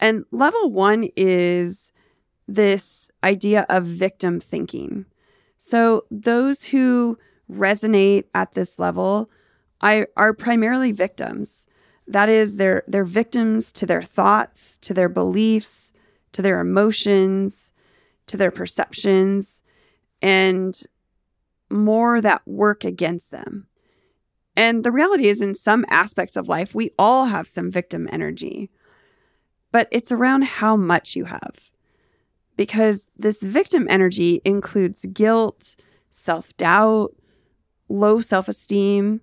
And 0.00 0.24
level 0.30 0.70
one 0.70 1.08
is 1.16 1.92
this 2.46 3.10
idea 3.22 3.66
of 3.68 3.84
victim 3.84 4.40
thinking. 4.40 5.06
So, 5.58 6.04
those 6.10 6.64
who 6.64 7.18
resonate 7.50 8.24
at 8.34 8.54
this 8.54 8.78
level 8.78 9.30
I, 9.80 10.06
are 10.16 10.32
primarily 10.32 10.92
victims. 10.92 11.66
That 12.06 12.28
is, 12.28 12.56
they're, 12.56 12.82
they're 12.86 13.04
victims 13.04 13.72
to 13.72 13.86
their 13.86 14.02
thoughts, 14.02 14.76
to 14.78 14.92
their 14.92 15.08
beliefs, 15.08 15.92
to 16.32 16.42
their 16.42 16.60
emotions, 16.60 17.72
to 18.26 18.36
their 18.36 18.50
perceptions. 18.50 19.62
And 20.20 20.78
more 21.70 22.20
that 22.20 22.46
work 22.46 22.84
against 22.84 23.30
them. 23.30 23.66
And 24.56 24.84
the 24.84 24.92
reality 24.92 25.28
is, 25.28 25.40
in 25.40 25.54
some 25.54 25.84
aspects 25.88 26.36
of 26.36 26.48
life, 26.48 26.74
we 26.74 26.90
all 26.98 27.26
have 27.26 27.46
some 27.46 27.70
victim 27.70 28.08
energy, 28.12 28.70
but 29.72 29.88
it's 29.90 30.12
around 30.12 30.44
how 30.44 30.76
much 30.76 31.16
you 31.16 31.24
have. 31.24 31.72
Because 32.56 33.10
this 33.16 33.42
victim 33.42 33.86
energy 33.90 34.40
includes 34.44 35.04
guilt, 35.12 35.74
self 36.10 36.56
doubt, 36.56 37.14
low 37.88 38.20
self 38.20 38.46
esteem, 38.46 39.20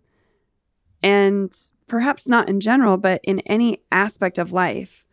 and 1.01 1.53
perhaps 1.87 2.27
not 2.27 2.49
in 2.49 2.59
general, 2.59 2.97
but 2.97 3.21
in 3.23 3.39
any 3.41 3.81
aspect 3.91 4.37
of 4.37 4.51
life. 4.51 5.05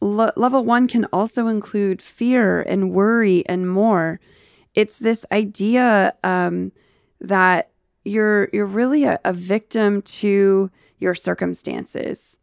level 0.00 0.64
one 0.64 0.88
can 0.88 1.04
also 1.12 1.46
include 1.46 2.02
fear 2.02 2.62
and 2.62 2.92
worry 2.92 3.46
and 3.46 3.70
more. 3.70 4.20
It's 4.74 4.98
this 4.98 5.24
idea 5.32 6.14
um, 6.24 6.72
that 7.20 7.71
you're 8.04 8.48
you're 8.52 8.66
really 8.66 9.04
a, 9.04 9.18
a 9.24 9.32
victim 9.32 10.02
to 10.02 10.70
your 10.98 11.14
circumstances, 11.14 12.38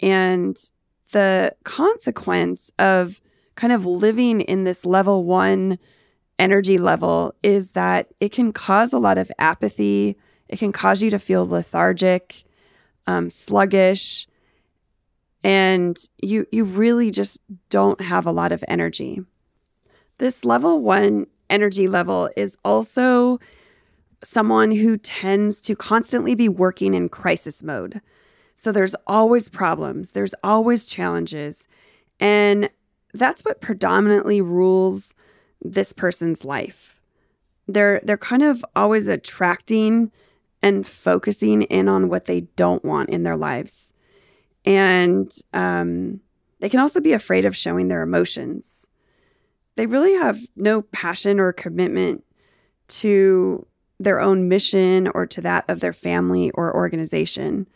and 0.00 0.56
the 1.12 1.54
consequence 1.64 2.72
of 2.78 3.20
kind 3.54 3.72
of 3.72 3.84
living 3.84 4.40
in 4.40 4.64
this 4.64 4.84
level 4.86 5.24
one 5.24 5.78
energy 6.38 6.78
level 6.78 7.34
is 7.42 7.72
that 7.72 8.08
it 8.18 8.32
can 8.32 8.52
cause 8.52 8.92
a 8.92 8.98
lot 8.98 9.18
of 9.18 9.30
apathy. 9.38 10.16
It 10.48 10.58
can 10.58 10.72
cause 10.72 11.02
you 11.02 11.10
to 11.10 11.18
feel 11.18 11.46
lethargic, 11.46 12.44
um, 13.06 13.30
sluggish, 13.30 14.26
and 15.44 15.96
you 16.22 16.46
you 16.50 16.64
really 16.64 17.10
just 17.10 17.40
don't 17.70 18.00
have 18.00 18.26
a 18.26 18.32
lot 18.32 18.52
of 18.52 18.64
energy. 18.68 19.22
This 20.18 20.44
level 20.44 20.80
one 20.80 21.26
energy 21.50 21.88
level 21.88 22.30
is 22.36 22.56
also 22.64 23.38
someone 24.24 24.70
who 24.70 24.96
tends 24.96 25.60
to 25.62 25.76
constantly 25.76 26.34
be 26.34 26.48
working 26.48 26.94
in 26.94 27.08
crisis 27.08 27.62
mode. 27.62 28.00
So 28.54 28.70
there's 28.70 28.94
always 29.06 29.48
problems, 29.48 30.12
there's 30.12 30.34
always 30.42 30.86
challenges. 30.86 31.66
And 32.20 32.70
that's 33.14 33.42
what 33.42 33.60
predominantly 33.60 34.40
rules 34.40 35.14
this 35.60 35.92
person's 35.92 36.44
life. 36.44 37.00
They're 37.68 38.00
they're 38.04 38.18
kind 38.18 38.42
of 38.42 38.64
always 38.74 39.08
attracting 39.08 40.10
and 40.62 40.86
focusing 40.86 41.62
in 41.62 41.88
on 41.88 42.08
what 42.08 42.26
they 42.26 42.42
don't 42.56 42.84
want 42.84 43.10
in 43.10 43.24
their 43.24 43.36
lives. 43.36 43.92
And 44.64 45.32
um, 45.52 46.20
they 46.60 46.68
can 46.68 46.80
also 46.80 47.00
be 47.00 47.12
afraid 47.12 47.44
of 47.44 47.56
showing 47.56 47.88
their 47.88 48.02
emotions. 48.02 48.86
They 49.74 49.86
really 49.86 50.12
have 50.14 50.38
no 50.54 50.82
passion 50.82 51.40
or 51.40 51.52
commitment 51.52 52.24
to 52.88 53.66
their 54.04 54.20
own 54.20 54.48
mission 54.48 55.08
or 55.14 55.26
to 55.26 55.40
that 55.40 55.64
of 55.68 55.80
their 55.80 55.92
family 55.92 56.50
or 56.52 56.74
organization 56.74 57.68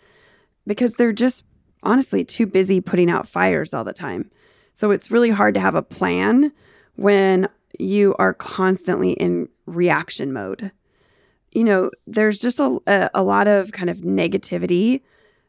because 0.66 0.94
they're 0.94 1.12
just 1.12 1.44
honestly 1.82 2.24
too 2.24 2.46
busy 2.46 2.80
putting 2.80 3.10
out 3.10 3.28
fires 3.28 3.72
all 3.72 3.84
the 3.84 3.92
time. 3.92 4.30
So 4.74 4.90
it's 4.90 5.10
really 5.10 5.30
hard 5.30 5.54
to 5.54 5.60
have 5.60 5.74
a 5.74 5.82
plan 5.82 6.52
when 6.96 7.48
you 7.78 8.14
are 8.18 8.34
constantly 8.34 9.12
in 9.12 9.48
reaction 9.66 10.32
mode. 10.32 10.72
You 11.52 11.64
know, 11.64 11.90
there's 12.06 12.40
just 12.40 12.60
a, 12.60 13.10
a, 13.14 13.22
lot 13.22 13.48
of 13.48 13.72
kind 13.72 13.88
of 13.88 13.98
negativity. 13.98 15.00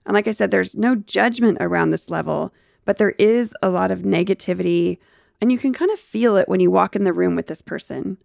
And 0.05 0.13
like 0.13 0.27
I 0.27 0.31
said, 0.31 0.51
there's 0.51 0.75
no 0.75 0.96
judgment 0.96 1.57
around 1.60 1.89
this 1.89 2.10
level, 2.10 2.53
but 2.86 2.98
there 2.98 3.12
is 3.12 3.53
a 3.62 3.69
lot 3.69 3.91
of 3.91 4.01
negativity. 4.01 5.00
And 5.41 5.51
you 5.51 5.57
can 5.57 5.74
kind 5.74 5.91
of 5.91 6.00
feel 6.00 6.38
it 6.38 6.48
when 6.48 6.60
you 6.60 6.72
walk 6.72 6.96
in 6.96 7.03
the 7.03 7.13
room 7.13 7.36
with 7.36 7.48
this 7.48 7.62
person 7.62 8.17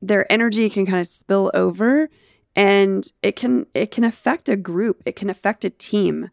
their 0.00 0.30
energy 0.32 0.70
can 0.70 0.86
kind 0.86 1.00
of 1.00 1.06
spill 1.06 1.50
over 1.54 2.08
and 2.56 3.12
it 3.22 3.36
can 3.36 3.66
it 3.74 3.90
can 3.90 4.04
affect 4.04 4.48
a 4.48 4.56
group 4.56 5.02
it 5.06 5.16
can 5.16 5.30
affect 5.30 5.64
a 5.64 5.70
team. 5.70 6.30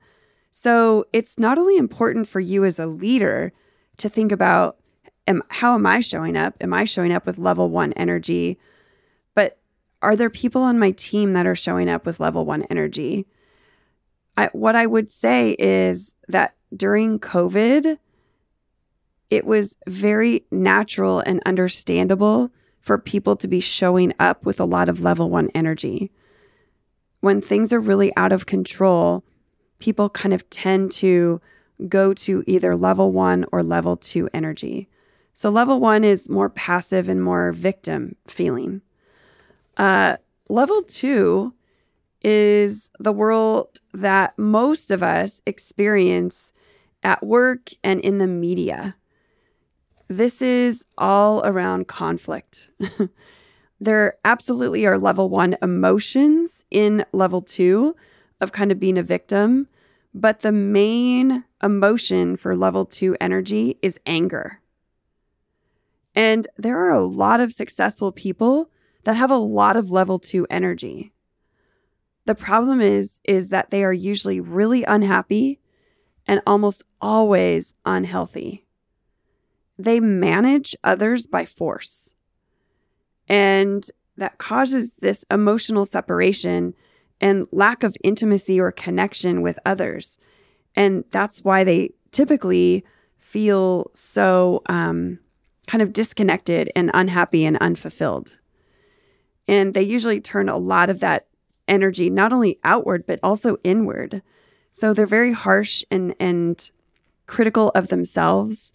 So 0.51 1.05
it's 1.13 1.37
not 1.37 1.57
only 1.57 1.77
important 1.77 2.27
for 2.27 2.39
you 2.39 2.65
as 2.65 2.79
a 2.79 2.87
leader 2.87 3.53
to 3.97 4.09
think 4.09 4.31
about 4.31 4.77
am, 5.27 5.43
how 5.49 5.75
am 5.75 5.85
i 5.85 5.99
showing 5.99 6.35
up? 6.35 6.55
Am 6.61 6.73
i 6.73 6.83
showing 6.83 7.11
up 7.11 7.25
with 7.25 7.37
level 7.37 7.69
1 7.69 7.93
energy? 7.93 8.57
But 9.35 9.59
are 10.01 10.15
there 10.15 10.29
people 10.29 10.63
on 10.63 10.79
my 10.79 10.91
team 10.91 11.33
that 11.33 11.45
are 11.45 11.55
showing 11.55 11.89
up 11.89 12.05
with 12.05 12.19
level 12.19 12.45
1 12.45 12.63
energy? 12.69 13.27
I, 14.37 14.49
what 14.53 14.75
i 14.75 14.85
would 14.85 15.09
say 15.09 15.55
is 15.57 16.13
that 16.27 16.55
during 16.75 17.19
covid 17.19 17.97
it 19.29 19.45
was 19.45 19.75
very 19.87 20.45
natural 20.51 21.19
and 21.19 21.41
understandable 21.45 22.51
for 22.87 22.97
people 22.97 23.35
to 23.35 23.49
be 23.49 23.59
showing 23.59 24.13
up 24.17 24.45
with 24.45 24.61
a 24.61 24.65
lot 24.65 24.87
of 24.87 25.01
level 25.01 25.29
one 25.29 25.49
energy. 25.53 26.09
When 27.19 27.41
things 27.41 27.73
are 27.73 27.81
really 27.81 28.15
out 28.15 28.31
of 28.31 28.45
control, 28.45 29.25
people 29.79 30.09
kind 30.09 30.33
of 30.33 30.49
tend 30.49 30.93
to 30.93 31.41
go 31.89 32.13
to 32.13 32.45
either 32.47 32.77
level 32.77 33.11
one 33.11 33.43
or 33.51 33.61
level 33.61 33.97
two 33.97 34.29
energy. 34.33 34.87
So, 35.35 35.49
level 35.49 35.81
one 35.81 36.05
is 36.05 36.29
more 36.29 36.49
passive 36.49 37.09
and 37.09 37.21
more 37.21 37.51
victim 37.51 38.15
feeling. 38.25 38.81
Uh, 39.75 40.15
level 40.47 40.81
two 40.81 41.53
is 42.23 42.89
the 42.99 43.11
world 43.11 43.81
that 43.93 44.39
most 44.39 44.91
of 44.91 45.03
us 45.03 45.41
experience 45.45 46.53
at 47.03 47.21
work 47.21 47.69
and 47.83 47.99
in 47.99 48.17
the 48.17 48.27
media. 48.27 48.95
This 50.09 50.41
is 50.41 50.85
all 50.97 51.45
around 51.45 51.87
conflict. 51.89 52.71
there 53.79 54.15
absolutely 54.23 54.85
are 54.85 54.97
level 54.97 55.29
one 55.29 55.57
emotions 55.61 56.63
in 56.71 57.05
level 57.11 57.41
two 57.41 57.93
of 58.39 58.53
kind 58.53 58.71
of 58.71 58.79
being 58.79 58.97
a 58.97 59.03
victim, 59.03 59.67
but 60.13 60.39
the 60.39 60.53
main 60.53 61.43
emotion 61.61 62.37
for 62.37 62.55
level 62.55 62.85
two 62.85 63.17
energy 63.19 63.77
is 63.81 63.99
anger. 64.05 64.61
And 66.15 66.47
there 66.57 66.79
are 66.79 66.93
a 66.93 67.05
lot 67.05 67.41
of 67.41 67.51
successful 67.51 68.13
people 68.13 68.69
that 69.03 69.17
have 69.17 69.31
a 69.31 69.35
lot 69.35 69.75
of 69.75 69.91
level 69.91 70.19
two 70.19 70.47
energy. 70.49 71.11
The 72.25 72.35
problem 72.35 72.79
is 72.79 73.19
is 73.25 73.49
that 73.49 73.71
they 73.71 73.83
are 73.83 73.93
usually 73.93 74.39
really 74.39 74.85
unhappy 74.85 75.59
and 76.25 76.41
almost 76.47 76.83
always 77.01 77.73
unhealthy 77.85 78.66
they 79.77 79.99
manage 79.99 80.75
others 80.83 81.27
by 81.27 81.45
force. 81.45 82.13
And 83.27 83.87
that 84.17 84.37
causes 84.37 84.91
this 84.99 85.25
emotional 85.29 85.85
separation 85.85 86.73
and 87.21 87.47
lack 87.51 87.83
of 87.83 87.95
intimacy 88.03 88.59
or 88.59 88.71
connection 88.71 89.41
with 89.41 89.59
others. 89.65 90.17
And 90.75 91.03
that's 91.11 91.43
why 91.43 91.63
they 91.63 91.91
typically 92.11 92.83
feel 93.17 93.89
so 93.93 94.61
um, 94.67 95.19
kind 95.67 95.81
of 95.81 95.93
disconnected 95.93 96.71
and 96.75 96.91
unhappy 96.93 97.45
and 97.45 97.57
unfulfilled. 97.57 98.37
And 99.47 99.73
they 99.73 99.83
usually 99.83 100.21
turn 100.21 100.49
a 100.49 100.57
lot 100.57 100.89
of 100.89 100.99
that 100.99 101.27
energy 101.67 102.09
not 102.09 102.33
only 102.33 102.59
outward, 102.63 103.05
but 103.05 103.19
also 103.21 103.57
inward. 103.63 104.21
So 104.71 104.93
they're 104.93 105.05
very 105.05 105.33
harsh 105.33 105.83
and, 105.91 106.15
and 106.19 106.69
critical 107.25 107.69
of 107.75 107.89
themselves 107.89 108.71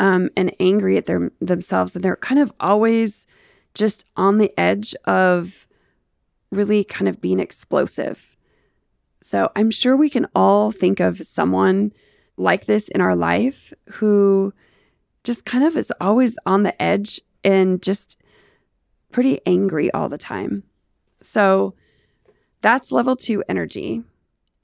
um, 0.00 0.30
and 0.36 0.54
angry 0.60 0.96
at 0.96 1.06
their, 1.06 1.30
themselves. 1.40 1.94
And 1.94 2.04
they're 2.04 2.16
kind 2.16 2.40
of 2.40 2.52
always 2.60 3.26
just 3.74 4.04
on 4.16 4.38
the 4.38 4.52
edge 4.58 4.94
of 5.04 5.68
really 6.50 6.84
kind 6.84 7.08
of 7.08 7.20
being 7.20 7.40
explosive. 7.40 8.36
So 9.22 9.50
I'm 9.56 9.70
sure 9.70 9.96
we 9.96 10.10
can 10.10 10.26
all 10.34 10.70
think 10.70 11.00
of 11.00 11.18
someone 11.18 11.92
like 12.36 12.66
this 12.66 12.88
in 12.88 13.00
our 13.00 13.16
life 13.16 13.72
who 13.94 14.52
just 15.24 15.44
kind 15.44 15.64
of 15.64 15.76
is 15.76 15.92
always 16.00 16.38
on 16.46 16.62
the 16.62 16.80
edge 16.80 17.20
and 17.42 17.82
just 17.82 18.18
pretty 19.10 19.40
angry 19.46 19.90
all 19.92 20.08
the 20.08 20.18
time. 20.18 20.62
So 21.22 21.74
that's 22.62 22.92
level 22.92 23.16
two 23.16 23.42
energy. 23.48 24.02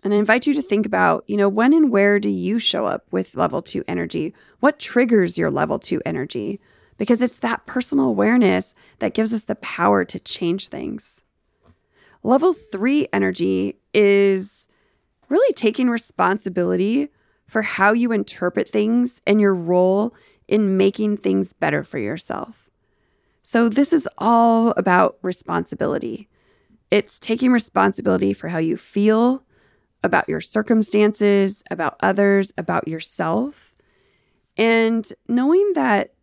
And 0.02 0.12
I 0.12 0.16
invite 0.16 0.46
you 0.46 0.54
to 0.54 0.62
think 0.62 0.84
about, 0.84 1.24
you 1.28 1.36
know, 1.36 1.48
when 1.48 1.72
and 1.72 1.92
where 1.92 2.18
do 2.18 2.28
you 2.28 2.58
show 2.58 2.86
up 2.86 3.06
with 3.12 3.36
level 3.36 3.62
two 3.62 3.84
energy? 3.86 4.34
What 4.60 4.78
triggers 4.78 5.38
your 5.38 5.50
level 5.50 5.78
two 5.78 6.02
energy? 6.04 6.60
Because 6.98 7.22
it's 7.22 7.38
that 7.38 7.66
personal 7.66 8.06
awareness 8.06 8.74
that 8.98 9.14
gives 9.14 9.32
us 9.32 9.44
the 9.44 9.54
power 9.56 10.04
to 10.04 10.18
change 10.18 10.68
things. 10.68 11.22
Level 12.24 12.52
three 12.52 13.08
energy 13.12 13.76
is 13.94 14.68
really 15.28 15.52
taking 15.54 15.88
responsibility 15.88 17.08
for 17.46 17.62
how 17.62 17.92
you 17.92 18.12
interpret 18.12 18.68
things 18.68 19.20
and 19.26 19.40
your 19.40 19.54
role 19.54 20.14
in 20.48 20.76
making 20.76 21.16
things 21.16 21.52
better 21.52 21.82
for 21.82 21.98
yourself. 21.98 22.70
So, 23.42 23.68
this 23.68 23.92
is 23.92 24.08
all 24.18 24.72
about 24.76 25.18
responsibility. 25.22 26.28
It's 26.90 27.18
taking 27.18 27.50
responsibility 27.50 28.32
for 28.32 28.48
how 28.48 28.58
you 28.58 28.76
feel, 28.76 29.44
about 30.02 30.28
your 30.28 30.40
circumstances, 30.40 31.62
about 31.70 31.96
others, 32.00 32.52
about 32.58 32.88
yourself. 32.88 33.74
And 34.56 35.10
knowing 35.28 35.72
that 35.74 36.14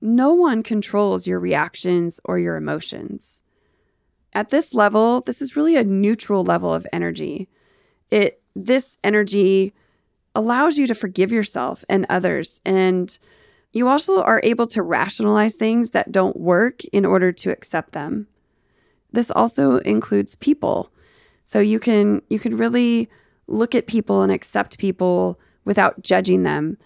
no 0.00 0.34
one 0.34 0.62
controls 0.62 1.26
your 1.26 1.38
reactions 1.38 2.20
or 2.24 2.38
your 2.38 2.56
emotions. 2.56 3.42
at 4.34 4.48
this 4.48 4.72
level, 4.72 5.20
this 5.20 5.42
is 5.42 5.56
really 5.56 5.76
a 5.76 5.84
neutral 5.84 6.42
level 6.42 6.72
of 6.72 6.86
energy. 6.92 7.48
It 8.10 8.40
this 8.56 8.98
energy 9.04 9.74
allows 10.34 10.78
you 10.78 10.86
to 10.86 10.94
forgive 10.94 11.30
yourself 11.32 11.84
and 11.88 12.06
others 12.08 12.60
and 12.64 13.18
you 13.72 13.88
also 13.88 14.22
are 14.22 14.40
able 14.44 14.66
to 14.68 14.82
rationalize 14.82 15.54
things 15.54 15.92
that 15.92 16.12
don't 16.12 16.38
work 16.38 16.84
in 16.86 17.06
order 17.06 17.32
to 17.32 17.50
accept 17.50 17.92
them. 17.92 18.28
This 19.12 19.30
also 19.30 19.78
includes 19.78 20.34
people. 20.36 20.91
So 21.52 21.60
you 21.60 21.78
can 21.78 22.22
you 22.30 22.38
can 22.38 22.56
really 22.56 23.10
look 23.46 23.74
at 23.74 23.86
people 23.86 24.22
and 24.22 24.32
accept 24.32 24.78
people 24.78 25.38
without 25.66 26.02
judging 26.02 26.44
them 26.44 26.78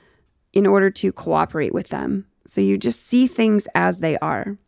in 0.53 0.67
order 0.67 0.91
to 0.91 1.13
cooperate 1.13 1.73
with 1.73 1.91
them. 1.91 2.27
So 2.49 2.61
you 2.61 2.77
just 2.77 3.07
see 3.07 3.29
things 3.29 3.69
as 3.77 4.01
they 4.01 4.19
are. 4.19 4.59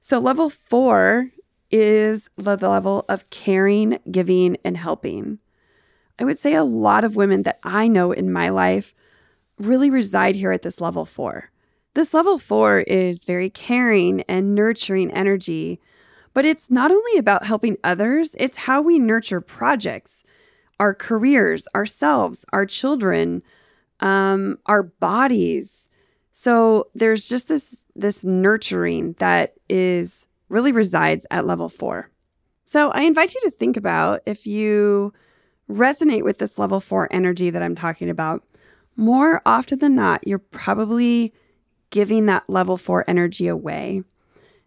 So 0.00 0.20
level 0.20 0.48
4 0.48 1.28
is 1.72 2.30
the 2.36 2.56
level 2.56 3.04
of 3.08 3.28
caring, 3.30 3.98
giving 4.12 4.58
and 4.64 4.76
helping. 4.76 5.40
I 6.20 6.24
would 6.24 6.38
say 6.38 6.54
a 6.54 6.62
lot 6.62 7.02
of 7.02 7.16
women 7.16 7.42
that 7.42 7.58
I 7.64 7.88
know 7.88 8.12
in 8.12 8.30
my 8.30 8.50
life 8.50 8.94
really 9.58 9.90
reside 9.90 10.36
here 10.36 10.52
at 10.52 10.62
this 10.62 10.80
level 10.80 11.04
four. 11.04 11.50
This 11.94 12.14
level 12.14 12.38
four 12.38 12.78
is 12.78 13.24
very 13.24 13.50
caring 13.50 14.20
and 14.28 14.54
nurturing 14.54 15.10
energy, 15.10 15.80
but 16.34 16.44
it's 16.44 16.70
not 16.70 16.90
only 16.90 17.16
about 17.16 17.46
helping 17.46 17.76
others, 17.84 18.34
it's 18.38 18.56
how 18.56 18.82
we 18.82 18.98
nurture 18.98 19.40
projects, 19.40 20.24
our 20.78 20.92
careers, 20.92 21.66
ourselves, 21.74 22.44
our 22.52 22.66
children, 22.66 23.42
um, 24.00 24.58
our 24.66 24.82
bodies. 24.82 25.88
So 26.32 26.88
there's 26.94 27.28
just 27.28 27.48
this 27.48 27.82
this 27.94 28.24
nurturing 28.24 29.12
that 29.14 29.54
is 29.68 30.28
really 30.48 30.72
resides 30.72 31.26
at 31.30 31.46
level 31.46 31.68
four. 31.68 32.10
So 32.64 32.90
I 32.90 33.02
invite 33.02 33.34
you 33.34 33.40
to 33.42 33.50
think 33.50 33.76
about 33.76 34.20
if 34.26 34.46
you 34.46 35.12
resonate 35.70 36.24
with 36.24 36.38
this 36.38 36.58
level 36.58 36.80
four 36.80 37.08
energy 37.12 37.50
that 37.50 37.62
I'm 37.62 37.76
talking 37.76 38.10
about 38.10 38.42
more 38.96 39.42
often 39.46 39.78
than 39.78 39.94
not, 39.94 40.26
you're 40.26 40.38
probably 40.38 41.32
giving 41.90 42.26
that 42.26 42.44
level 42.48 42.76
four 42.76 43.04
energy 43.08 43.46
away. 43.46 44.02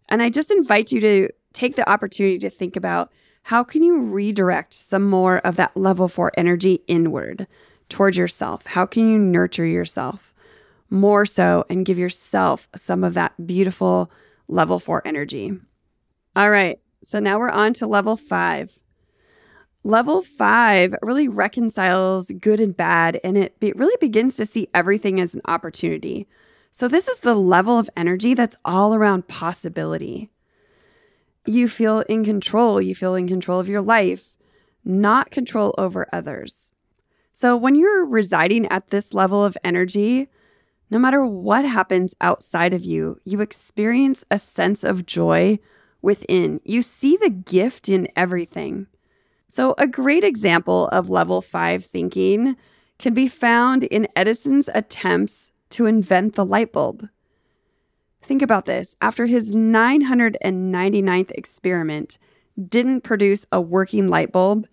And 0.09 0.21
I 0.21 0.29
just 0.29 0.51
invite 0.51 0.91
you 0.91 1.01
to 1.01 1.29
take 1.57 1.75
the 1.75 1.89
opportunity 1.89 2.37
to 2.37 2.49
think 2.49 2.75
about 2.75 3.11
how 3.43 3.63
can 3.63 3.81
you 3.81 3.99
redirect 3.99 4.73
some 4.73 5.09
more 5.09 5.39
of 5.39 5.55
that 5.55 5.75
level 5.75 6.07
four 6.07 6.31
energy 6.37 6.83
inward 6.87 7.47
towards 7.89 8.15
yourself? 8.15 8.67
How 8.67 8.85
can 8.85 9.09
you 9.09 9.17
nurture 9.17 9.65
yourself 9.65 10.35
more 10.89 11.25
so 11.25 11.65
and 11.69 11.85
give 11.85 11.97
yourself 11.97 12.67
some 12.75 13.03
of 13.03 13.15
that 13.15 13.33
beautiful 13.47 14.11
level 14.47 14.79
four 14.79 15.01
energy? 15.05 15.51
All 16.35 16.51
right. 16.51 16.79
So 17.03 17.19
now 17.19 17.39
we're 17.39 17.49
on 17.49 17.73
to 17.73 17.87
level 17.87 18.17
five. 18.17 18.77
Level 19.83 20.21
five 20.21 20.93
really 21.01 21.27
reconciles 21.27 22.27
good 22.39 22.59
and 22.59 22.75
bad, 22.75 23.19
and 23.23 23.37
it 23.37 23.59
be- 23.59 23.71
really 23.73 23.95
begins 23.99 24.35
to 24.35 24.45
see 24.45 24.67
everything 24.73 25.19
as 25.19 25.33
an 25.33 25.41
opportunity. 25.45 26.27
So, 26.73 26.87
this 26.89 27.07
is 27.07 27.19
the 27.19 27.35
level 27.35 27.79
of 27.79 27.89
energy 27.95 28.33
that's 28.33 28.57
all 28.65 28.93
around 28.93 29.29
possibility. 29.29 30.29
You 31.47 31.69
feel 31.69 32.01
in 32.01 32.25
control, 32.25 32.81
you 32.81 32.93
feel 32.93 33.15
in 33.15 33.25
control 33.25 33.57
of 33.57 33.69
your 33.69 33.81
life, 33.81 34.35
not 34.83 35.31
control 35.31 35.73
over 35.77 36.05
others. 36.11 36.73
So, 37.31 37.55
when 37.55 37.75
you're 37.75 38.05
residing 38.05 38.65
at 38.67 38.89
this 38.89 39.13
level 39.13 39.45
of 39.45 39.57
energy, 39.63 40.27
no 40.89 40.99
matter 40.99 41.25
what 41.25 41.63
happens 41.63 42.13
outside 42.19 42.73
of 42.73 42.83
you, 42.83 43.21
you 43.23 43.39
experience 43.39 44.25
a 44.29 44.37
sense 44.37 44.83
of 44.83 45.05
joy 45.05 45.59
within. 46.01 46.59
You 46.65 46.81
see 46.81 47.15
the 47.15 47.29
gift 47.29 47.87
in 47.87 48.09
everything. 48.17 48.87
So, 49.47 49.73
a 49.77 49.87
great 49.87 50.25
example 50.25 50.89
of 50.89 51.09
level 51.09 51.41
five 51.41 51.85
thinking 51.85 52.57
can 52.99 53.13
be 53.13 53.29
found 53.29 53.85
in 53.85 54.09
Edison's 54.17 54.69
attempts 54.73 55.53
to 55.69 55.85
invent 55.85 56.35
the 56.35 56.45
light 56.45 56.73
bulb. 56.73 57.07
Think 58.21 58.41
about 58.41 58.65
this 58.65 58.95
after 59.01 59.25
his 59.25 59.53
999th 59.53 61.31
experiment 61.31 62.17
didn't 62.57 63.01
produce 63.01 63.45
a 63.51 63.61
working 63.61 64.09
light 64.09 64.31
bulb, 64.31 64.67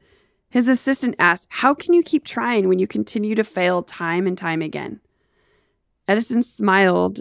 his 0.48 0.68
assistant 0.68 1.16
asked, 1.18 1.48
How 1.50 1.74
can 1.74 1.94
you 1.94 2.02
keep 2.02 2.24
trying 2.24 2.68
when 2.68 2.78
you 2.78 2.86
continue 2.86 3.34
to 3.34 3.44
fail 3.44 3.82
time 3.82 4.26
and 4.26 4.38
time 4.38 4.62
again? 4.62 5.00
Edison 6.06 6.42
smiled 6.42 7.20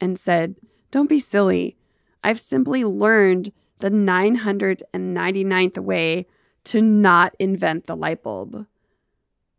and 0.00 0.18
said, 0.18 0.56
Don't 0.90 1.08
be 1.08 1.20
silly. 1.20 1.76
I've 2.22 2.40
simply 2.40 2.84
learned 2.84 3.52
the 3.78 3.90
999th 3.90 5.78
way 5.78 6.26
to 6.64 6.82
not 6.82 7.34
invent 7.38 7.86
the 7.86 7.96
light 7.96 8.22
bulb. 8.22 8.66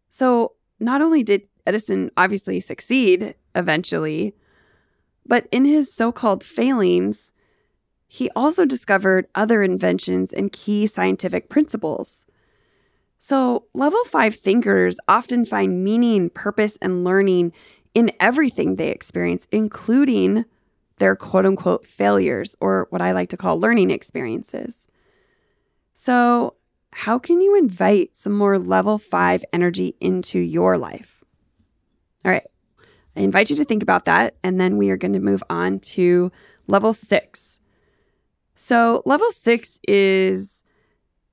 So, 0.10 0.54
not 0.80 1.02
only 1.02 1.24
did 1.24 1.48
Edison 1.66 2.12
obviously 2.16 2.60
succeed 2.60 3.34
eventually, 3.56 4.36
but 5.32 5.48
in 5.50 5.64
his 5.64 5.96
so 5.96 6.12
called 6.12 6.44
failings, 6.44 7.32
he 8.06 8.30
also 8.36 8.66
discovered 8.66 9.30
other 9.34 9.64
inventions 9.64 10.34
and 10.34 10.52
key 10.52 10.86
scientific 10.88 11.48
principles. 11.48 12.26
So, 13.18 13.64
level 13.74 14.04
five 14.04 14.36
thinkers 14.36 15.00
often 15.08 15.46
find 15.46 15.86
meaning, 15.86 16.32
purpose, 16.32 16.78
and 16.82 17.06
learning 17.06 17.54
in 17.94 18.12
everything 18.20 18.76
they 18.76 18.90
experience, 18.90 19.48
including 19.54 20.44
their 20.98 21.16
quote 21.16 21.46
unquote 21.46 21.88
failures 21.88 22.58
or 22.60 22.88
what 22.90 23.02
I 23.02 23.14
like 23.14 23.30
to 23.30 23.38
call 23.38 23.58
learning 23.58 23.90
experiences. 23.90 24.90
So, 25.94 26.56
how 26.92 27.18
can 27.18 27.40
you 27.40 27.58
invite 27.58 28.18
some 28.18 28.34
more 28.34 28.60
level 28.60 28.98
five 28.98 29.46
energy 29.54 29.96
into 30.02 30.40
your 30.40 30.78
life? 30.78 31.24
All 32.26 32.32
right. 32.34 32.51
I 33.16 33.22
invite 33.22 33.50
you 33.50 33.56
to 33.58 33.66
think 33.66 33.84
about 33.84 34.06
that. 34.06 34.36
And 34.44 34.60
then 34.60 34.78
we 34.78 34.90
are 34.90 34.98
going 34.98 35.14
to 35.14 35.20
move 35.20 35.44
on 35.50 35.80
to 35.80 36.32
level 36.68 36.94
six. 36.94 37.60
So, 38.56 39.02
level 39.06 39.30
six 39.32 39.80
is 39.88 40.64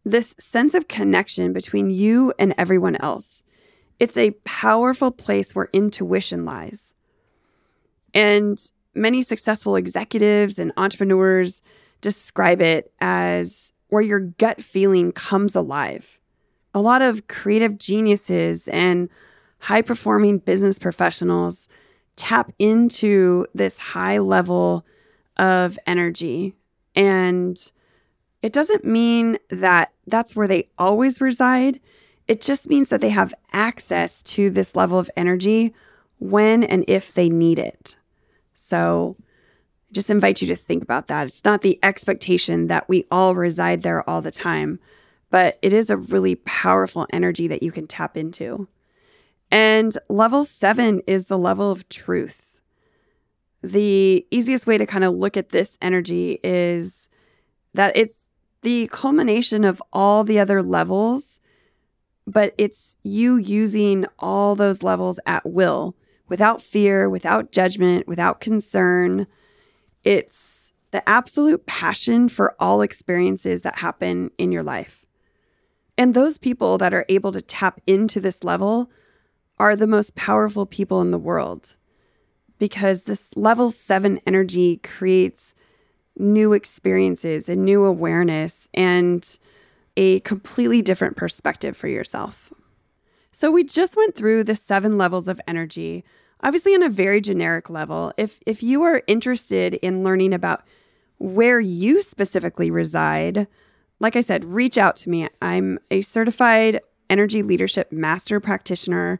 this 0.05 0.35
sense 0.39 0.75
of 0.75 0.89
connection 0.89 1.53
between 1.53 1.91
you 1.91 2.33
and 2.39 2.55
everyone 2.57 2.97
else. 2.97 3.45
It's 4.01 4.17
a 4.17 4.31
powerful 4.45 5.11
place 5.11 5.55
where 5.55 5.69
intuition 5.73 6.45
lies. 6.45 6.95
And 8.15 8.59
many 8.95 9.23
successful 9.23 9.77
executives 9.77 10.59
and 10.59 10.73
entrepreneurs 10.77 11.63
describe 12.01 12.61
it 12.61 12.93
as 13.01 13.73
where 13.89 14.03
your 14.03 14.21
gut 14.21 14.63
feeling 14.63 15.13
comes 15.13 15.55
alive. 15.55 16.19
A 16.75 16.81
lot 16.81 17.03
of 17.03 17.29
creative 17.29 17.79
geniuses 17.79 18.69
and 18.69 19.09
high 19.61 19.83
performing 19.83 20.39
business 20.39 20.79
professionals 20.79 21.69
tap 22.17 22.53
into 22.59 23.47
this 23.55 23.79
high 23.79 24.19
level 24.19 24.85
of 25.37 25.79
energy. 25.87 26.55
And 26.95 27.57
it 28.43 28.53
doesn't 28.53 28.85
mean 28.85 29.39
that 29.51 29.93
that's 30.07 30.37
where 30.37 30.49
they 30.49 30.69
always 30.79 31.21
reside. 31.21 31.81
It 32.27 32.41
just 32.41 32.69
means 32.69 32.89
that 32.91 33.01
they 33.01 33.11
have 33.11 33.35
access 33.53 34.23
to 34.23 34.51
this 34.51 34.77
level 34.77 34.99
of 34.99 35.11
energy 35.17 35.75
when 36.19 36.65
and 36.65 36.85
if 36.89 37.15
they 37.15 37.29
need 37.29 37.59
it. 37.59 37.97
So, 38.55 39.17
I 39.19 39.95
just 39.95 40.11
invite 40.11 40.43
you 40.43 40.49
to 40.49 40.57
think 40.57 40.83
about 40.83 41.07
that. 41.07 41.29
It's 41.29 41.45
not 41.45 41.63
the 41.63 41.79
expectation 41.83 42.67
that 42.67 42.89
we 42.89 43.07
all 43.11 43.35
reside 43.35 43.83
there 43.83 44.09
all 44.09 44.21
the 44.21 44.31
time, 44.31 44.79
but 45.31 45.59
it 45.63 45.73
is 45.73 45.89
a 45.89 45.97
really 45.97 46.35
powerful 46.35 47.07
energy 47.11 47.49
that 47.49 47.63
you 47.63 47.73
can 47.73 47.87
tap 47.87 48.17
into. 48.17 48.69
And 49.51 49.97
level 50.09 50.45
seven 50.45 51.01
is 51.07 51.27
the 51.27 51.39
level 51.39 51.71
of 51.71 51.89
truth. 51.89 52.59
The 53.63 54.27
easiest 54.31 54.67
way 54.67 54.79
to 54.79 54.87
kind 54.87 55.05
of 55.05 55.15
look 55.15 55.37
at 55.37 55.51
this 55.51 55.79
energy 55.81 56.39
is 56.45 57.09
that 57.75 57.97
it's 57.97 58.27
the 58.63 58.89
culmination 58.93 59.65
of 59.65 59.83
all 59.93 60.25
the 60.25 60.39
other 60.39 60.63
levels, 60.63 61.41
but 62.27 62.55
it's 62.59 62.99
you 63.03 63.37
using 63.37 64.07
all 64.19 64.55
those 64.55 64.83
levels 64.83 65.19
at 65.27 65.47
will 65.47 65.97
without 66.29 66.61
fear, 66.61 67.09
without 67.09 67.53
judgment, 67.53 68.07
without 68.07 68.41
concern 68.41 69.27
it's 70.05 70.73
the 70.91 71.07
absolute 71.09 71.67
passion 71.67 72.29
for 72.29 72.55
all 72.59 72.81
experiences 72.81 73.63
that 73.63 73.79
happen 73.79 74.31
in 74.39 74.53
your 74.53 74.63
life. 74.63 75.05
And 75.97 76.15
those 76.15 76.39
people 76.39 76.79
that 76.79 76.95
are 76.95 77.05
able 77.09 77.33
to 77.33 77.43
tap 77.43 77.81
into 77.87 78.21
this 78.21 78.45
level 78.45 78.91
are 79.59 79.77
the 79.77 79.87
most 79.87 80.15
powerful 80.15 80.67
people 80.67 81.01
in 81.01 81.11
the 81.11 81.19
world 81.19 81.77
because 82.59 83.03
this 83.03 83.29
level 83.37 83.71
seven 83.71 84.21
energy 84.27 84.79
creates 84.79 85.55
new 86.17 86.53
experiences 86.53 87.49
and 87.49 87.65
new 87.65 87.85
awareness 87.85 88.69
and 88.75 89.39
a 89.97 90.21
completely 90.21 90.83
different 90.83 91.17
perspective 91.17 91.77
for 91.77 91.89
yourself. 91.89 92.53
So, 93.33 93.51
we 93.51 93.63
just 93.63 93.97
went 93.97 94.15
through 94.15 94.45
the 94.45 94.57
seven 94.57 94.99
levels 94.99 95.29
of 95.29 95.41
energy 95.47 96.05
obviously 96.43 96.75
on 96.75 96.83
a 96.83 96.89
very 96.89 97.21
generic 97.21 97.71
level 97.71 98.13
if 98.17 98.41
if 98.47 98.63
you 98.63 98.83
are 98.83 99.03
interested 99.07 99.75
in 99.75 100.05
learning 100.05 100.33
about 100.33 100.65
where 101.19 101.59
you 101.59 102.01
specifically 102.01 102.71
reside, 102.71 103.49
like 103.99 104.15
I 104.15 104.21
said, 104.21 104.45
reach 104.45 104.79
out 104.79 104.95
to 104.97 105.11
me. 105.11 105.29
I'm 105.43 105.81
a 105.91 106.01
certified 106.01 106.81
energy 107.11 107.43
leadership 107.43 107.91
master 107.91 108.39
practitioner, 108.39 109.19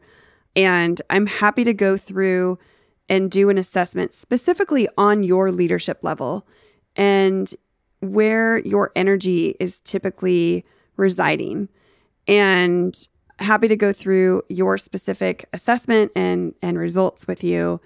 and 0.55 1.01
I'm 1.09 1.25
happy 1.25 1.63
to 1.63 1.73
go 1.73 1.97
through 1.97 2.59
and 3.07 3.31
do 3.31 3.49
an 3.49 3.57
assessment 3.57 4.13
specifically 4.13 4.87
on 4.97 5.23
your 5.23 5.51
leadership 5.51 5.99
level 6.03 6.47
and 6.95 7.53
where 8.01 8.59
your 8.59 8.91
energy 8.95 9.55
is 9.59 9.79
typically 9.81 10.65
residing. 10.95 11.69
And 12.27 12.95
happy 13.39 13.67
to 13.67 13.75
go 13.75 13.91
through 13.91 14.43
your 14.49 14.77
specific 14.77 15.45
assessment 15.53 16.11
and, 16.15 16.53
and 16.61 16.77
results 16.77 17.25
with 17.27 17.43
you. 17.43 17.81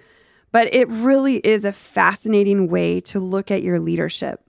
But 0.51 0.73
it 0.73 0.87
really 0.89 1.37
is 1.37 1.65
a 1.65 1.71
fascinating 1.71 2.67
way 2.67 3.01
to 3.01 3.19
look 3.19 3.49
at 3.49 3.63
your 3.63 3.79
leadership. 3.79 4.41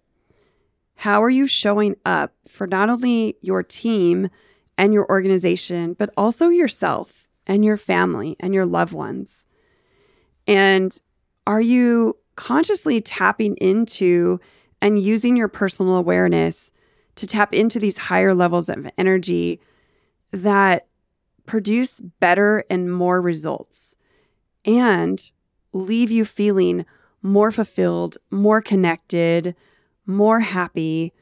How 0.97 1.23
are 1.23 1.31
you 1.31 1.47
showing 1.47 1.97
up 2.05 2.33
for 2.49 2.67
not 2.67 2.89
only 2.89 3.37
your 3.43 3.63
team 3.63 4.29
and 4.77 4.93
your 4.93 5.09
organization, 5.09 5.95
but 5.95 6.11
also 6.17 6.49
yourself 6.49 7.29
and 7.47 7.65
your 7.65 7.77
family 7.77 8.37
and 8.41 8.55
your 8.55 8.67
loved 8.67 8.93
ones? 8.93 9.47
And 10.47 10.99
are 11.47 11.61
you 11.61 12.17
consciously 12.37 13.01
tapping 13.01 13.57
into 13.57 14.41
and 14.81 14.99
using 14.99 15.37
your 15.37 15.49
personal 15.49 15.97
awareness 15.97 16.73
to 17.17 17.27
tap 17.27 17.55
into 17.55 17.79
these 17.79 17.97
higher 17.97 18.35
levels 18.35 18.69
of 18.69 18.91
energy 18.99 19.61
that 20.33 20.87
produce 21.47 22.01
better 22.01 22.65
and 22.69 22.93
more 22.93 23.21
results 23.21 23.95
and 24.65 25.31
leave 25.73 26.11
you 26.11 26.25
feeling 26.25 26.85
more 27.23 27.51
fulfilled, 27.51 28.19
more 28.31 28.61
connected, 28.61 29.55
more 30.07 30.41
happy, 30.41 31.13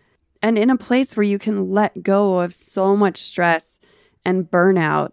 and 0.43 0.59
in 0.59 0.71
a 0.71 0.77
place 0.77 1.17
where 1.17 1.25
you 1.25 1.39
can 1.39 1.71
let 1.71 2.03
go 2.03 2.41
of 2.41 2.53
so 2.53 2.97
much 2.97 3.19
stress 3.19 3.81
and 4.25 4.51
burnout 4.51 5.11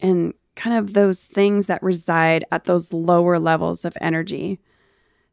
and 0.00 0.34
kind 0.58 0.76
of 0.76 0.92
those 0.92 1.24
things 1.24 1.66
that 1.66 1.82
reside 1.82 2.44
at 2.50 2.64
those 2.64 2.92
lower 2.92 3.38
levels 3.38 3.84
of 3.84 3.96
energy. 4.00 4.58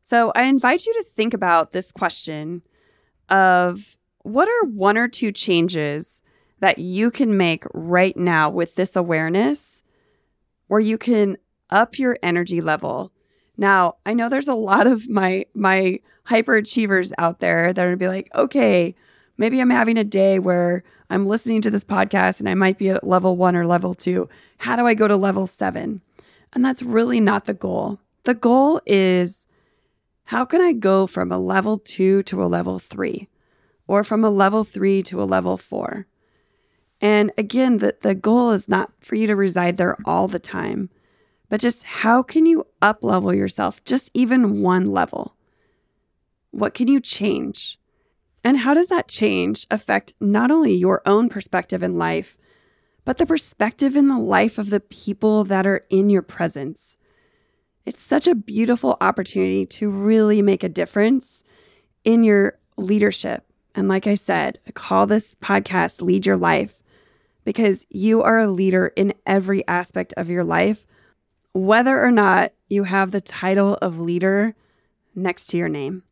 So 0.03 0.31
I 0.35 0.43
invite 0.43 0.85
you 0.85 0.93
to 0.93 1.03
think 1.03 1.33
about 1.33 1.71
this 1.71 1.91
question 1.91 2.61
of 3.27 3.97
what 4.21 4.47
are 4.47 4.69
one 4.69 4.97
or 4.97 5.07
two 5.07 5.31
changes 5.31 6.21
that 6.59 6.77
you 6.77 7.09
can 7.09 7.35
make 7.35 7.63
right 7.73 8.15
now 8.15 8.51
with 8.51 8.75
this 8.75 8.95
awareness 8.95 9.81
where 10.67 10.79
you 10.79 10.97
can 10.97 11.38
up 11.71 11.97
your 11.97 12.19
energy 12.21 12.61
level. 12.61 13.11
Now, 13.57 13.95
I 14.05 14.13
know 14.13 14.29
there's 14.29 14.47
a 14.47 14.53
lot 14.53 14.85
of 14.85 15.09
my 15.09 15.45
my 15.55 15.99
hyperachievers 16.27 17.13
out 17.17 17.39
there 17.39 17.73
that 17.73 17.81
are 17.81 17.88
going 17.88 17.97
to 17.97 18.03
be 18.03 18.07
like, 18.07 18.29
"Okay, 18.35 18.95
maybe 19.38 19.60
I'm 19.60 19.69
having 19.69 19.98
a 19.98 20.04
day 20.04 20.39
where 20.39 20.84
I'm 21.10 21.28
listening 21.28 21.62
to 21.62 21.71
this 21.71 21.84
podcast 21.84 22.39
and 22.39 22.50
I 22.50 22.56
might 22.56 22.78
be 22.78 22.89
at 22.89 23.06
level 23.06 23.38
1 23.38 23.56
or 23.56 23.65
level 23.65 23.93
2. 23.93 24.28
How 24.60 24.76
do 24.76 24.88
I 24.88 24.93
go 24.93 25.08
to 25.08 25.15
level 25.15 25.48
7?" 25.48 26.02
And 26.54 26.65
that's 26.65 26.82
really 26.82 27.19
not 27.19 27.45
the 27.45 27.54
goal. 27.54 28.00
The 28.24 28.34
goal 28.34 28.82
is 28.86 29.48
how 30.26 30.45
can 30.45 30.62
I 30.62 30.74
go 30.74 31.06
from 31.06 31.32
a 31.32 31.38
level 31.38 31.78
2 31.78 32.24
to 32.24 32.43
a 32.43 32.48
level 32.48 32.80
3 32.80 33.28
or 33.88 34.04
from 34.04 34.24
a 34.24 34.30
level 34.30 34.63
3 34.63 35.04
to 35.04 35.21
a 35.21 35.26
level 35.26 35.58
4? 35.58 36.08
And 37.02 37.32
again, 37.38 37.78
the, 37.80 37.95
the 38.02 38.15
goal 38.15 38.52
is 38.52 38.67
not 38.67 38.91
for 39.00 39.15
you 39.15 39.28
to 39.28 39.36
reside 39.36 39.78
there 39.78 39.98
all 40.06 40.28
the 40.28 40.39
time, 40.39 40.89
but 41.50 41.62
just 41.62 41.84
how 41.84 42.24
can 42.24 42.45
you 42.45 42.65
up 42.82 43.04
level 43.04 43.34
yourself 43.34 43.84
just 43.84 44.10
even 44.13 44.62
one 44.62 44.91
level? 44.91 45.36
What 46.52 46.74
can 46.74 46.88
you 46.88 47.00
change? 47.00 47.78
And 48.45 48.60
how 48.60 48.75
does 48.75 48.89
that 48.89 49.08
change 49.08 49.65
affect 49.71 50.13
not 50.21 50.51
only 50.51 50.75
your 50.75 51.01
own 51.08 51.29
perspective 51.29 51.81
in 51.81 51.97
life, 51.97 52.38
but 53.03 53.17
the 53.17 53.25
perspective 53.25 53.95
in 53.95 54.08
the 54.08 54.19
life 54.19 54.60
of 54.60 54.69
the 54.69 54.79
people 54.79 55.43
that 55.45 55.65
are 55.65 55.81
in 55.89 56.12
your 56.12 56.21
presence? 56.21 56.95
It's 57.86 58.03
such 58.03 58.27
a 58.27 58.36
beautiful 58.36 58.97
opportunity 59.01 59.65
to 59.65 59.89
really 59.89 60.43
make 60.43 60.63
a 60.63 60.69
difference 60.69 61.43
in 62.03 62.23
your 62.23 62.60
leadership. 62.77 63.43
And 63.73 63.88
like 63.88 64.05
I 64.05 64.13
said, 64.13 64.60
I 64.67 64.71
call 64.71 65.08
this 65.08 65.34
podcast 65.36 66.03
Lead 66.03 66.27
Your 66.27 66.38
Life 66.38 66.84
because 67.45 67.88
you 67.89 68.21
are 68.21 68.39
a 68.39 68.47
leader 68.47 68.93
in 68.95 69.15
every 69.25 69.67
aspect 69.67 70.13
of 70.17 70.29
your 70.29 70.43
life, 70.43 70.86
whether 71.53 71.99
or 71.99 72.12
not 72.12 72.53
you 72.69 72.84
have 72.84 73.10
the 73.10 73.21
title 73.21 73.79
of 73.81 73.99
leader 73.99 74.55
next 75.15 75.47
to 75.47 75.58
your 75.58 75.69
name. 75.69 76.03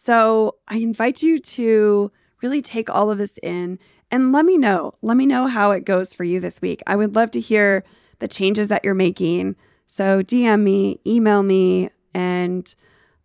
So 0.00 0.54
I 0.68 0.76
invite 0.76 1.24
you 1.24 1.40
to 1.40 2.12
really 2.40 2.62
take 2.62 2.88
all 2.88 3.10
of 3.10 3.18
this 3.18 3.36
in 3.42 3.80
and 4.12 4.30
let 4.30 4.44
me 4.44 4.56
know. 4.56 4.94
Let 5.02 5.16
me 5.16 5.26
know 5.26 5.48
how 5.48 5.72
it 5.72 5.84
goes 5.84 6.14
for 6.14 6.22
you 6.22 6.38
this 6.38 6.62
week. 6.62 6.84
I 6.86 6.94
would 6.94 7.16
love 7.16 7.32
to 7.32 7.40
hear 7.40 7.82
the 8.20 8.28
changes 8.28 8.68
that 8.68 8.84
you're 8.84 8.94
making. 8.94 9.56
So 9.88 10.22
DM 10.22 10.62
me, 10.62 11.00
email 11.04 11.42
me, 11.42 11.90
and 12.14 12.72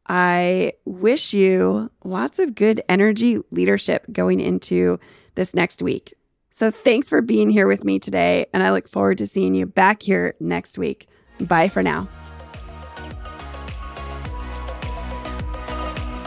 I 0.09 0.73
wish 0.83 1.31
you 1.31 1.91
lots 2.03 2.39
of 2.39 2.55
good 2.55 2.81
energy 2.89 3.37
leadership 3.51 4.07
going 4.11 4.39
into 4.39 4.99
this 5.35 5.53
next 5.53 5.83
week. 5.83 6.15
So 6.53 6.71
thanks 6.71 7.07
for 7.07 7.21
being 7.21 7.51
here 7.51 7.67
with 7.67 7.83
me 7.83 7.99
today, 7.99 8.47
and 8.51 8.63
I 8.63 8.71
look 8.71 8.87
forward 8.87 9.19
to 9.19 9.27
seeing 9.27 9.53
you 9.53 9.67
back 9.67 10.01
here 10.01 10.33
next 10.39 10.79
week. 10.79 11.07
Bye 11.39 11.67
for 11.67 11.83
now. 11.83 12.09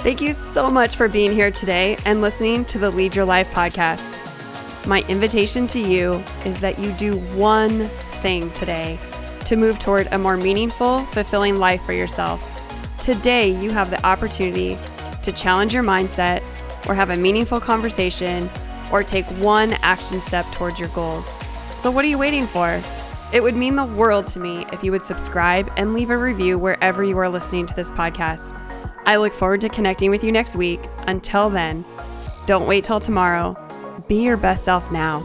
Thank 0.06 0.20
you 0.20 0.34
so 0.34 0.70
much 0.70 0.94
for 0.94 1.08
being 1.08 1.32
here 1.32 1.50
today 1.50 1.98
and 2.04 2.20
listening 2.20 2.64
to 2.66 2.78
the 2.78 2.90
Lead 2.90 3.16
Your 3.16 3.24
Life 3.24 3.50
podcast. 3.50 4.16
My 4.86 5.02
invitation 5.08 5.66
to 5.66 5.80
you 5.80 6.22
is 6.44 6.60
that 6.60 6.78
you 6.78 6.92
do 6.92 7.18
one 7.34 7.88
thing 8.22 8.48
today 8.52 9.00
to 9.46 9.56
move 9.56 9.80
toward 9.80 10.06
a 10.12 10.18
more 10.18 10.36
meaningful, 10.36 11.00
fulfilling 11.06 11.58
life 11.58 11.82
for 11.82 11.92
yourself. 11.92 12.40
Today, 13.00 13.48
you 13.48 13.72
have 13.72 13.90
the 13.90 14.00
opportunity 14.06 14.78
to 15.24 15.32
challenge 15.32 15.74
your 15.74 15.82
mindset 15.82 16.44
or 16.88 16.94
have 16.94 17.10
a 17.10 17.16
meaningful 17.16 17.58
conversation 17.58 18.48
or 18.92 19.02
take 19.02 19.26
one 19.40 19.72
action 19.82 20.20
step 20.20 20.46
towards 20.52 20.78
your 20.78 20.90
goals. 20.90 21.26
So, 21.80 21.90
what 21.90 22.04
are 22.04 22.08
you 22.08 22.18
waiting 22.18 22.46
for? 22.46 22.80
It 23.32 23.42
would 23.42 23.56
mean 23.56 23.74
the 23.74 23.84
world 23.84 24.28
to 24.28 24.38
me 24.38 24.66
if 24.72 24.84
you 24.84 24.92
would 24.92 25.04
subscribe 25.04 25.68
and 25.76 25.94
leave 25.94 26.10
a 26.10 26.16
review 26.16 26.60
wherever 26.60 27.02
you 27.02 27.18
are 27.18 27.28
listening 27.28 27.66
to 27.66 27.74
this 27.74 27.90
podcast. 27.90 28.56
I 29.06 29.16
look 29.16 29.32
forward 29.32 29.60
to 29.60 29.68
connecting 29.68 30.10
with 30.10 30.24
you 30.24 30.32
next 30.32 30.56
week. 30.56 30.80
Until 31.06 31.48
then, 31.48 31.84
don't 32.46 32.66
wait 32.66 32.84
till 32.84 32.98
tomorrow. 32.98 33.56
Be 34.08 34.22
your 34.22 34.36
best 34.36 34.64
self 34.64 34.90
now. 34.90 35.22